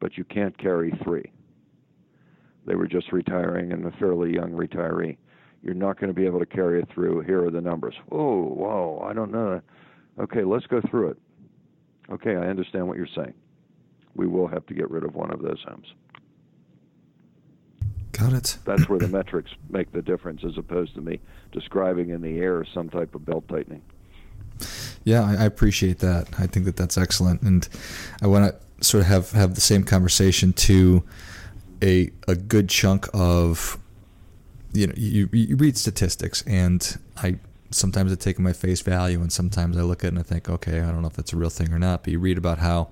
but 0.00 0.16
you 0.16 0.24
can't 0.24 0.56
carry 0.58 0.92
three. 1.04 1.30
They 2.66 2.74
were 2.74 2.88
just 2.88 3.12
retiring 3.12 3.72
and 3.72 3.84
a 3.86 3.92
fairly 3.92 4.32
young 4.32 4.52
retiree 4.52 5.16
you're 5.64 5.74
not 5.74 5.98
going 5.98 6.08
to 6.08 6.14
be 6.14 6.26
able 6.26 6.38
to 6.40 6.46
carry 6.46 6.80
it 6.80 6.88
through. 6.92 7.20
Here 7.22 7.42
are 7.44 7.50
the 7.50 7.60
numbers. 7.60 7.94
Oh, 8.12 8.44
whoa, 8.44 9.04
I 9.08 9.14
don't 9.14 9.32
know. 9.32 9.62
Okay, 10.20 10.44
let's 10.44 10.66
go 10.66 10.82
through 10.82 11.08
it. 11.08 11.16
Okay, 12.10 12.36
I 12.36 12.48
understand 12.48 12.86
what 12.86 12.98
you're 12.98 13.08
saying. 13.16 13.32
We 14.14 14.26
will 14.26 14.46
have 14.46 14.66
to 14.66 14.74
get 14.74 14.90
rid 14.90 15.04
of 15.04 15.14
one 15.14 15.32
of 15.32 15.40
those 15.40 15.64
homes. 15.66 15.86
Got 18.12 18.34
it. 18.34 18.58
That's 18.66 18.88
where 18.88 18.98
the 18.98 19.08
metrics 19.18 19.50
make 19.70 19.90
the 19.90 20.02
difference 20.02 20.42
as 20.44 20.58
opposed 20.58 20.94
to 20.96 21.00
me 21.00 21.18
describing 21.50 22.10
in 22.10 22.20
the 22.20 22.38
air 22.38 22.64
some 22.74 22.90
type 22.90 23.14
of 23.14 23.24
belt 23.24 23.48
tightening. 23.48 23.82
Yeah, 25.02 25.24
I, 25.24 25.44
appreciate 25.44 25.98
that. 25.98 26.28
I 26.38 26.46
think 26.46 26.66
that 26.66 26.76
that's 26.76 26.96
excellent. 26.96 27.42
And 27.42 27.68
I 28.22 28.26
want 28.26 28.54
to 28.54 28.84
sort 28.84 29.02
of 29.02 29.08
have, 29.08 29.30
have 29.32 29.54
the 29.54 29.60
same 29.60 29.82
conversation 29.82 30.52
to 30.52 31.02
a, 31.82 32.10
a 32.28 32.36
good 32.36 32.68
chunk 32.68 33.08
of 33.12 33.78
you 34.74 34.88
know 34.88 34.94
you, 34.96 35.28
you 35.32 35.56
read 35.56 35.76
statistics 35.78 36.42
and 36.46 36.98
I 37.16 37.38
sometimes 37.70 38.12
I 38.12 38.16
take 38.16 38.38
at 38.38 38.52
face 38.52 38.82
value 38.82 39.20
and 39.20 39.32
sometimes 39.32 39.76
I 39.76 39.82
look 39.82 40.04
at 40.04 40.08
it 40.08 40.08
and 40.08 40.18
I 40.18 40.22
think 40.22 40.48
okay 40.50 40.80
I 40.80 40.90
don't 40.90 41.00
know 41.00 41.08
if 41.08 41.14
that's 41.14 41.32
a 41.32 41.36
real 41.36 41.50
thing 41.50 41.72
or 41.72 41.78
not 41.78 42.02
but 42.02 42.12
you 42.12 42.18
read 42.18 42.36
about 42.36 42.58
how 42.58 42.90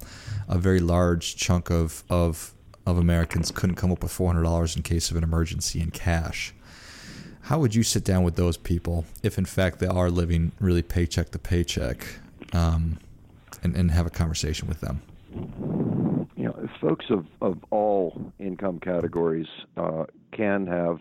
a 0.49 0.59
very 0.59 0.81
large 0.81 1.37
chunk 1.37 1.71
of 1.71 2.05
of 2.09 2.55
of 2.87 2.99
Americans 2.99 3.51
couldn't 3.51 3.77
come 3.77 3.93
up 3.93 4.03
with 4.03 4.13
four 4.13 4.29
hundred 4.29 4.45
dollars 4.45 4.77
in 4.77 4.83
case 4.83 5.11
of 5.11 5.17
an 5.17 5.25
emergency 5.25 5.81
in 5.81 5.91
cash. 5.91 6.55
How 7.43 7.59
would 7.59 7.75
you 7.75 7.83
sit 7.83 8.05
down 8.05 8.23
with 8.23 8.37
those 8.37 8.57
people 8.57 9.05
if 9.23 9.39
in 9.39 9.45
fact 9.45 9.79
they 9.81 9.87
are 9.87 10.11
living 10.11 10.53
really 10.61 10.83
paycheck 10.83 11.31
to 11.33 11.39
paycheck, 11.39 12.07
um, 12.53 12.99
and, 13.63 13.75
and 13.77 13.91
have 13.91 14.07
a 14.07 14.11
conversation 14.11 14.69
with 14.69 14.81
them? 14.81 15.03
You 16.37 16.45
know, 16.45 16.69
folks 16.81 17.07
of, 17.11 17.27
of 17.41 17.59
all 17.71 18.33
income 18.39 18.79
categories 18.81 19.47
uh, 19.77 20.05
can 20.33 20.67
have 20.67 21.01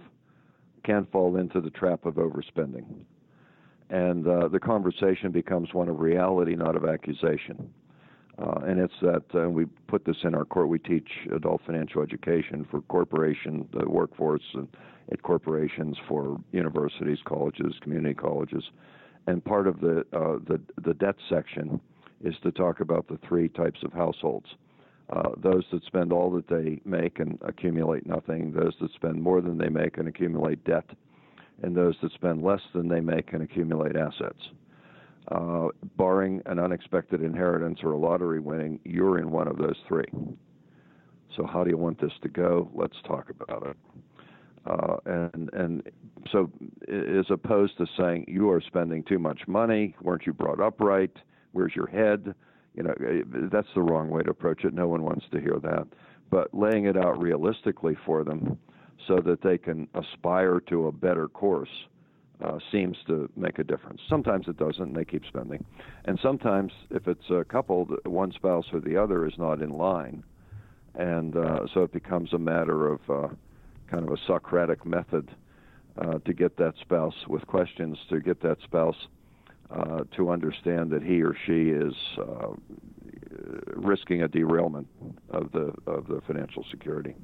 can 0.83 1.07
fall 1.11 1.37
into 1.37 1.61
the 1.61 1.69
trap 1.69 2.05
of 2.05 2.15
overspending. 2.15 2.85
And 3.89 4.25
uh, 4.25 4.47
the 4.47 4.59
conversation 4.59 5.31
becomes 5.31 5.73
one 5.73 5.89
of 5.89 5.99
reality, 5.99 6.55
not 6.55 6.75
of 6.75 6.85
accusation. 6.85 7.69
Uh, 8.39 8.61
and 8.65 8.79
it's 8.79 8.93
that 9.01 9.23
uh, 9.35 9.49
we 9.49 9.65
put 9.87 10.05
this 10.05 10.15
in 10.23 10.33
our 10.33 10.45
court. 10.45 10.69
We 10.69 10.79
teach 10.79 11.09
adult 11.35 11.61
financial 11.65 12.01
education 12.01 12.65
for 12.71 12.81
corporation, 12.83 13.67
the 13.73 13.87
workforce, 13.87 14.41
and 14.53 14.67
at 15.11 15.21
corporations 15.21 15.97
for 16.07 16.39
universities, 16.51 17.19
colleges, 17.25 17.73
community 17.81 18.15
colleges. 18.15 18.63
And 19.27 19.43
part 19.43 19.67
of 19.67 19.81
the, 19.81 19.99
uh, 20.13 20.39
the 20.47 20.59
the 20.83 20.93
debt 20.95 21.15
section 21.29 21.79
is 22.23 22.35
to 22.43 22.51
talk 22.51 22.79
about 22.79 23.07
the 23.07 23.19
three 23.27 23.49
types 23.49 23.79
of 23.83 23.93
households. 23.93 24.47
Uh, 25.11 25.31
those 25.37 25.63
that 25.71 25.83
spend 25.85 26.13
all 26.13 26.31
that 26.31 26.47
they 26.47 26.79
make 26.85 27.19
and 27.19 27.37
accumulate 27.41 28.05
nothing, 28.05 28.53
those 28.53 28.73
that 28.79 28.91
spend 28.93 29.21
more 29.21 29.41
than 29.41 29.57
they 29.57 29.67
make 29.67 29.97
and 29.97 30.07
accumulate 30.07 30.63
debt, 30.63 30.85
and 31.63 31.75
those 31.75 31.95
that 32.01 32.11
spend 32.13 32.41
less 32.41 32.61
than 32.73 32.87
they 32.87 33.01
make 33.01 33.33
and 33.33 33.43
accumulate 33.43 33.95
assets. 33.95 34.39
Uh, 35.27 35.67
barring 35.97 36.41
an 36.45 36.59
unexpected 36.59 37.21
inheritance 37.21 37.79
or 37.83 37.91
a 37.91 37.97
lottery 37.97 38.39
winning, 38.39 38.79
you're 38.85 39.19
in 39.19 39.29
one 39.29 39.47
of 39.47 39.57
those 39.57 39.75
three. 39.87 40.07
So, 41.35 41.45
how 41.45 41.63
do 41.63 41.69
you 41.69 41.77
want 41.77 41.99
this 42.01 42.11
to 42.23 42.29
go? 42.29 42.69
Let's 42.73 42.97
talk 43.05 43.29
about 43.29 43.67
it. 43.67 43.77
Uh, 44.65 44.97
and 45.05 45.49
and 45.53 45.83
so, 46.31 46.51
as 46.87 47.25
opposed 47.29 47.77
to 47.77 47.85
saying 47.97 48.25
you 48.27 48.49
are 48.49 48.61
spending 48.61 49.03
too 49.03 49.19
much 49.19 49.41
money, 49.47 49.95
weren't 50.01 50.25
you 50.25 50.33
brought 50.33 50.59
up 50.59 50.79
right? 50.79 51.11
Where's 51.51 51.75
your 51.75 51.87
head? 51.87 52.33
You 52.75 52.83
know 52.83 52.93
eh, 53.07 53.21
that's 53.51 53.67
the 53.75 53.81
wrong 53.81 54.09
way 54.09 54.21
to 54.23 54.31
approach 54.31 54.63
it 54.63 54.73
no 54.73 54.87
one 54.87 55.03
wants 55.03 55.25
to 55.31 55.39
hear 55.39 55.57
that 55.61 55.87
but 56.29 56.53
laying 56.53 56.85
it 56.85 56.97
out 56.97 57.21
realistically 57.21 57.95
for 58.05 58.23
them 58.23 58.57
so 59.07 59.17
that 59.17 59.41
they 59.41 59.57
can 59.57 59.87
aspire 59.95 60.59
to 60.59 60.87
a 60.87 60.91
better 60.91 61.27
course 61.27 61.85
uh, 62.43 62.57
seems 62.71 62.97
to 63.07 63.29
make 63.35 63.59
a 63.59 63.63
difference. 63.63 64.01
Sometimes 64.09 64.47
it 64.47 64.57
doesn't, 64.57 64.81
and 64.81 64.95
they 64.95 65.05
keep 65.05 65.23
spending. 65.27 65.63
And 66.05 66.19
sometimes, 66.21 66.71
if 66.89 67.07
it's 67.07 67.29
a 67.29 67.43
couple, 67.43 67.85
one 68.05 68.31
spouse 68.31 68.65
or 68.73 68.79
the 68.79 68.97
other 68.97 69.27
is 69.27 69.33
not 69.37 69.61
in 69.61 69.69
line, 69.69 70.23
and 70.95 71.37
uh, 71.37 71.67
so 71.73 71.83
it 71.83 71.91
becomes 71.91 72.33
a 72.33 72.39
matter 72.39 72.87
of 72.87 72.99
uh, 73.09 73.27
kind 73.89 74.03
of 74.03 74.11
a 74.11 74.17
Socratic 74.25 74.85
method 74.85 75.29
uh, 75.97 76.17
to 76.25 76.33
get 76.33 76.57
that 76.57 76.73
spouse 76.81 77.27
with 77.27 77.45
questions, 77.47 77.97
to 78.09 78.19
get 78.19 78.41
that 78.41 78.57
spouse 78.63 79.07
uh, 79.73 80.03
to 80.15 80.31
understand 80.31 80.89
that 80.91 81.03
he 81.03 81.21
or 81.21 81.35
she 81.45 81.69
is 81.69 81.93
uh, 82.17 82.53
risking 83.75 84.21
a 84.21 84.27
derailment 84.27 84.87
of 85.29 85.51
the 85.51 85.73
of 85.87 86.07
the 86.07 86.21
financial 86.27 86.65
security. 86.69 87.15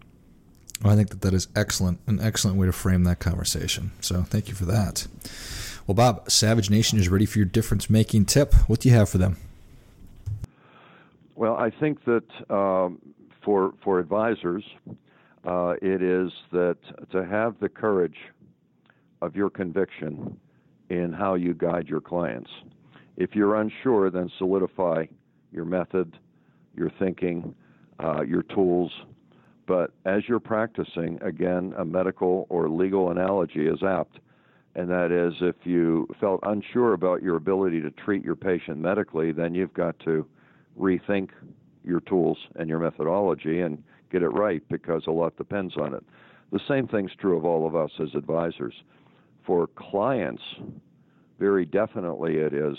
Well, 0.83 0.93
I 0.93 0.95
think 0.95 1.09
that 1.09 1.21
that 1.21 1.33
is 1.33 1.47
excellent, 1.55 1.99
an 2.07 2.19
excellent 2.19 2.57
way 2.57 2.67
to 2.67 2.71
frame 2.71 3.03
that 3.05 3.19
conversation. 3.19 3.91
So 3.99 4.21
thank 4.21 4.47
you 4.47 4.53
for 4.53 4.65
that. 4.65 5.07
Well, 5.87 5.95
Bob, 5.95 6.29
Savage 6.29 6.69
Nation 6.69 6.99
is 6.99 7.09
ready 7.09 7.25
for 7.25 7.39
your 7.39 7.45
difference 7.45 7.89
making 7.89 8.25
tip. 8.25 8.53
What 8.67 8.81
do 8.81 8.89
you 8.89 8.95
have 8.95 9.09
for 9.09 9.17
them? 9.17 9.37
Well, 11.35 11.55
I 11.55 11.69
think 11.69 12.03
that 12.05 12.25
um, 12.53 12.99
for 13.43 13.73
for 13.83 13.99
advisors, 13.99 14.63
uh, 15.45 15.75
it 15.81 16.01
is 16.01 16.31
that 16.51 16.77
to 17.11 17.25
have 17.25 17.59
the 17.59 17.69
courage 17.69 18.17
of 19.21 19.35
your 19.35 19.49
conviction 19.49 20.37
in 20.89 21.13
how 21.13 21.35
you 21.35 21.53
guide 21.53 21.87
your 21.87 22.01
clients. 22.01 22.49
If 23.17 23.35
you're 23.35 23.55
unsure, 23.55 24.09
then 24.09 24.31
solidify 24.37 25.05
your 25.51 25.65
method, 25.65 26.17
your 26.75 26.91
thinking, 26.99 27.55
uh, 27.99 28.21
your 28.21 28.43
tools. 28.43 28.91
But 29.65 29.91
as 30.05 30.23
you're 30.27 30.39
practicing, 30.39 31.19
again, 31.21 31.73
a 31.77 31.83
medical 31.83 32.45
or 32.49 32.69
legal 32.69 33.11
analogy 33.11 33.67
is 33.67 33.83
apt. 33.83 34.19
And 34.75 34.89
that 34.89 35.11
is, 35.11 35.33
if 35.41 35.55
you 35.63 36.07
felt 36.19 36.39
unsure 36.43 36.93
about 36.93 37.23
your 37.23 37.35
ability 37.35 37.81
to 37.81 37.89
treat 37.89 38.23
your 38.23 38.35
patient 38.35 38.77
medically, 38.77 39.31
then 39.31 39.55
you've 39.55 39.73
got 39.73 39.97
to 40.01 40.25
rethink 40.79 41.29
your 41.83 41.99
tools 42.01 42.37
and 42.55 42.69
your 42.69 42.79
methodology 42.79 43.61
and 43.61 43.83
get 44.11 44.21
it 44.21 44.29
right 44.29 44.61
because 44.69 45.03
a 45.07 45.11
lot 45.11 45.35
depends 45.37 45.75
on 45.77 45.95
it. 45.95 46.03
The 46.51 46.59
same 46.67 46.87
thing's 46.87 47.11
true 47.19 47.35
of 47.35 47.43
all 47.43 47.65
of 47.67 47.75
us 47.75 47.91
as 47.99 48.09
advisors 48.15 48.73
for 49.47 49.67
clients, 49.67 50.43
very 51.39 51.65
definitely 51.65 52.35
it 52.35 52.53
is 52.53 52.77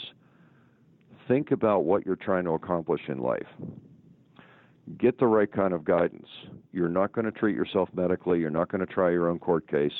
think 1.26 1.50
about 1.50 1.84
what 1.84 2.06
you're 2.06 2.16
trying 2.16 2.44
to 2.44 2.50
accomplish 2.52 3.00
in 3.08 3.18
life. 3.18 3.46
Get 4.98 5.18
the 5.18 5.26
right 5.26 5.50
kind 5.50 5.72
of 5.72 5.84
guidance. 5.84 6.28
You're 6.72 6.88
not 6.88 7.12
going 7.12 7.24
to 7.24 7.32
treat 7.32 7.56
yourself 7.56 7.88
medically, 7.94 8.38
you're 8.38 8.50
not 8.50 8.70
going 8.70 8.86
to 8.86 8.92
try 8.92 9.10
your 9.10 9.28
own 9.28 9.38
court 9.38 9.66
case. 9.66 9.92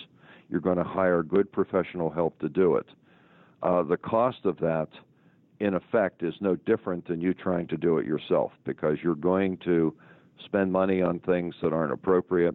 You're 0.51 0.61
going 0.61 0.79
to 0.79 0.85
hire 0.85 1.23
good 1.23 1.51
professional 1.51 2.11
help 2.11 2.39
to 2.39 2.49
do 2.49 2.77
it. 2.77 2.87
Uh, 3.63 3.83
the 3.83 3.99
cost 3.99 4.45
of 4.45 4.59
that, 4.59 4.89
in 5.61 5.75
effect, 5.75 6.23
is 6.23 6.35
no 6.41 6.57
different 6.57 7.07
than 7.07 7.21
you 7.21 7.35
trying 7.35 7.67
to 7.69 7.77
do 7.77 7.99
it 7.99 8.07
yourself 8.07 8.53
because 8.65 8.97
you're 9.03 9.15
going 9.15 9.59
to 9.59 9.95
spend 10.45 10.73
money 10.73 11.03
on 11.03 11.19
things 11.21 11.55
that 11.61 11.73
aren't 11.73 11.93
appropriate. 11.93 12.55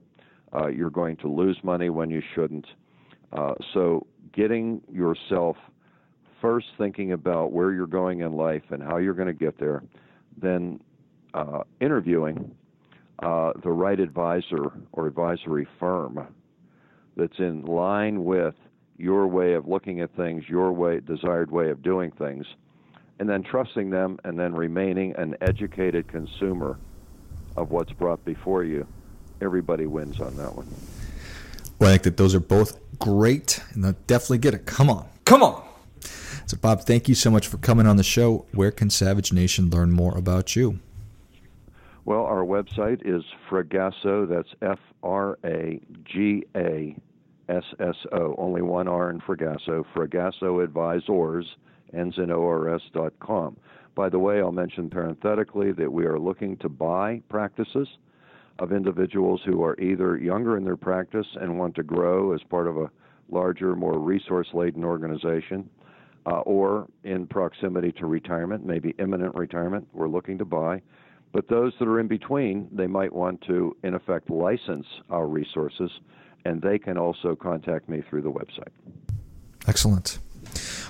Uh, 0.55 0.67
you're 0.67 0.89
going 0.89 1.17
to 1.17 1.27
lose 1.27 1.57
money 1.63 1.89
when 1.89 2.09
you 2.09 2.21
shouldn't. 2.33 2.65
Uh, 3.33 3.53
so, 3.73 4.05
getting 4.33 4.81
yourself 4.91 5.57
first 6.41 6.67
thinking 6.77 7.13
about 7.13 7.51
where 7.51 7.71
you're 7.71 7.87
going 7.87 8.21
in 8.21 8.33
life 8.33 8.63
and 8.69 8.83
how 8.83 8.97
you're 8.97 9.13
going 9.13 9.27
to 9.27 9.33
get 9.33 9.57
there, 9.59 9.83
then 10.39 10.79
uh, 11.33 11.61
interviewing 11.79 12.53
uh, 13.23 13.51
the 13.63 13.69
right 13.69 13.99
advisor 13.99 14.71
or 14.91 15.07
advisory 15.07 15.67
firm 15.79 16.27
that's 17.15 17.39
in 17.39 17.63
line 17.63 18.23
with 18.23 18.55
your 18.97 19.27
way 19.27 19.53
of 19.53 19.67
looking 19.67 20.01
at 20.01 20.15
things, 20.15 20.43
your 20.47 20.71
way, 20.71 20.99
desired 20.99 21.49
way 21.49 21.69
of 21.69 21.81
doing 21.81 22.11
things, 22.11 22.45
and 23.19 23.29
then 23.29 23.43
trusting 23.43 23.89
them, 23.89 24.19
and 24.23 24.39
then 24.39 24.53
remaining 24.53 25.13
an 25.17 25.35
educated 25.41 26.07
consumer 26.07 26.79
of 27.55 27.69
what's 27.69 27.93
brought 27.93 28.23
before 28.25 28.63
you. 28.63 28.87
Everybody 29.41 29.85
wins 29.85 30.19
on 30.19 30.35
that 30.37 30.55
one. 30.55 30.67
Well, 31.79 31.89
I 31.89 31.93
think 31.93 32.03
that 32.03 32.17
those 32.17 32.33
are 32.33 32.39
both 32.39 32.79
great, 32.99 33.59
and 33.73 33.83
they'll 33.83 33.95
definitely 34.07 34.37
get 34.37 34.53
it. 34.53 34.65
Come 34.65 34.89
on, 34.89 35.07
come 35.25 35.43
on. 35.43 35.63
So, 36.45 36.57
Bob, 36.57 36.81
thank 36.81 37.07
you 37.09 37.15
so 37.15 37.31
much 37.31 37.47
for 37.47 37.57
coming 37.57 37.87
on 37.87 37.97
the 37.97 38.03
show. 38.03 38.45
Where 38.53 38.71
can 38.71 38.89
Savage 38.89 39.33
Nation 39.33 39.69
learn 39.69 39.91
more 39.91 40.17
about 40.17 40.55
you? 40.55 40.79
Well, 42.05 42.25
our 42.25 42.43
website 42.43 43.01
is 43.05 43.23
Fragasso. 43.49 44.27
That's 44.27 44.49
F 44.61 44.79
R 45.01 45.37
A 45.45 45.79
G 46.03 46.43
A 46.55 46.95
S 47.47 47.63
S 47.79 47.95
O. 48.11 48.35
Only 48.37 48.61
one 48.61 48.87
R 48.87 49.09
in 49.09 49.21
Fragasso. 49.21 49.85
Fragasso 49.95 50.63
Advisors 50.63 51.55
ends 51.93 52.17
in 52.17 52.29
ORS 52.29 52.81
dot 52.93 53.13
com. 53.19 53.55
By 53.95 54.09
the 54.09 54.19
way, 54.19 54.39
I'll 54.39 54.51
mention 54.51 54.89
parenthetically 54.89 55.71
that 55.73 55.91
we 55.91 56.05
are 56.05 56.19
looking 56.19 56.57
to 56.57 56.69
buy 56.69 57.21
practices 57.29 57.87
of 58.59 58.71
individuals 58.71 59.41
who 59.45 59.63
are 59.63 59.79
either 59.79 60.17
younger 60.17 60.57
in 60.57 60.63
their 60.63 60.77
practice 60.77 61.27
and 61.39 61.57
want 61.57 61.75
to 61.75 61.83
grow 61.83 62.33
as 62.33 62.41
part 62.49 62.67
of 62.67 62.77
a 62.77 62.89
larger, 63.29 63.75
more 63.75 63.97
resource 63.99 64.47
laden 64.53 64.83
organization, 64.83 65.69
uh, 66.25 66.39
or 66.41 66.87
in 67.03 67.27
proximity 67.27 67.91
to 67.91 68.05
retirement, 68.05 68.65
maybe 68.65 68.93
imminent 68.99 69.33
retirement, 69.35 69.87
we're 69.93 70.07
looking 70.07 70.37
to 70.37 70.45
buy. 70.45 70.81
But 71.33 71.47
those 71.49 71.73
that 71.79 71.87
are 71.87 71.99
in 71.99 72.07
between, 72.07 72.69
they 72.71 72.87
might 72.87 73.11
want 73.11 73.41
to, 73.47 73.75
in 73.83 73.95
effect, 73.95 74.29
license 74.29 74.85
our 75.09 75.27
resources, 75.27 75.89
and 76.45 76.61
they 76.61 76.77
can 76.77 76.97
also 76.97 77.35
contact 77.35 77.89
me 77.89 78.03
through 78.07 78.21
the 78.21 78.31
website. 78.31 78.71
Excellent. 79.67 80.19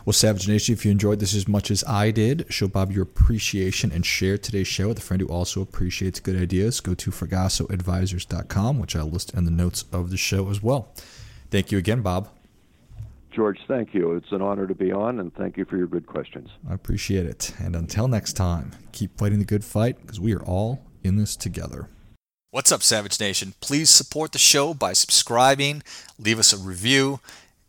Well, 0.05 0.11
Savage 0.11 0.49
Nation, 0.49 0.73
if 0.73 0.83
you 0.83 0.91
enjoyed 0.91 1.21
this 1.21 1.33
as 1.33 1.47
much 1.47 1.71
as 1.71 1.81
I 1.85 2.11
did, 2.11 2.45
show 2.49 2.67
Bob 2.67 2.91
your 2.91 3.03
appreciation 3.03 3.89
and 3.89 4.05
share 4.05 4.37
today's 4.37 4.67
show 4.67 4.89
with 4.89 4.97
a 4.97 5.01
friend 5.01 5.21
who 5.21 5.27
also 5.27 5.61
appreciates 5.61 6.19
good 6.19 6.35
ideas. 6.35 6.81
Go 6.81 6.93
to 6.93 7.09
FragassoAdvisors.com, 7.09 8.79
which 8.79 8.97
I'll 8.97 9.09
list 9.09 9.33
in 9.33 9.45
the 9.45 9.51
notes 9.51 9.85
of 9.93 10.09
the 10.09 10.17
show 10.17 10.49
as 10.49 10.61
well. 10.61 10.89
Thank 11.51 11.71
you 11.71 11.77
again, 11.77 12.01
Bob. 12.01 12.27
George, 13.31 13.59
thank 13.65 13.93
you. 13.93 14.13
It's 14.15 14.31
an 14.33 14.41
honor 14.41 14.67
to 14.67 14.75
be 14.75 14.91
on, 14.91 15.21
and 15.21 15.33
thank 15.35 15.55
you 15.55 15.63
for 15.63 15.77
your 15.77 15.87
good 15.87 16.05
questions. 16.05 16.49
I 16.69 16.73
appreciate 16.73 17.25
it. 17.25 17.53
And 17.57 17.73
until 17.73 18.09
next 18.09 18.33
time, 18.33 18.71
keep 18.91 19.17
fighting 19.17 19.39
the 19.39 19.45
good 19.45 19.63
fight 19.63 20.01
because 20.01 20.19
we 20.19 20.35
are 20.35 20.43
all 20.43 20.83
in 21.05 21.15
this 21.15 21.37
together. 21.37 21.87
What's 22.51 22.73
up, 22.73 22.83
Savage 22.83 23.21
Nation? 23.21 23.53
Please 23.61 23.89
support 23.89 24.33
the 24.33 24.37
show 24.37 24.73
by 24.73 24.91
subscribing, 24.91 25.81
leave 26.19 26.39
us 26.39 26.51
a 26.51 26.57
review, 26.57 27.21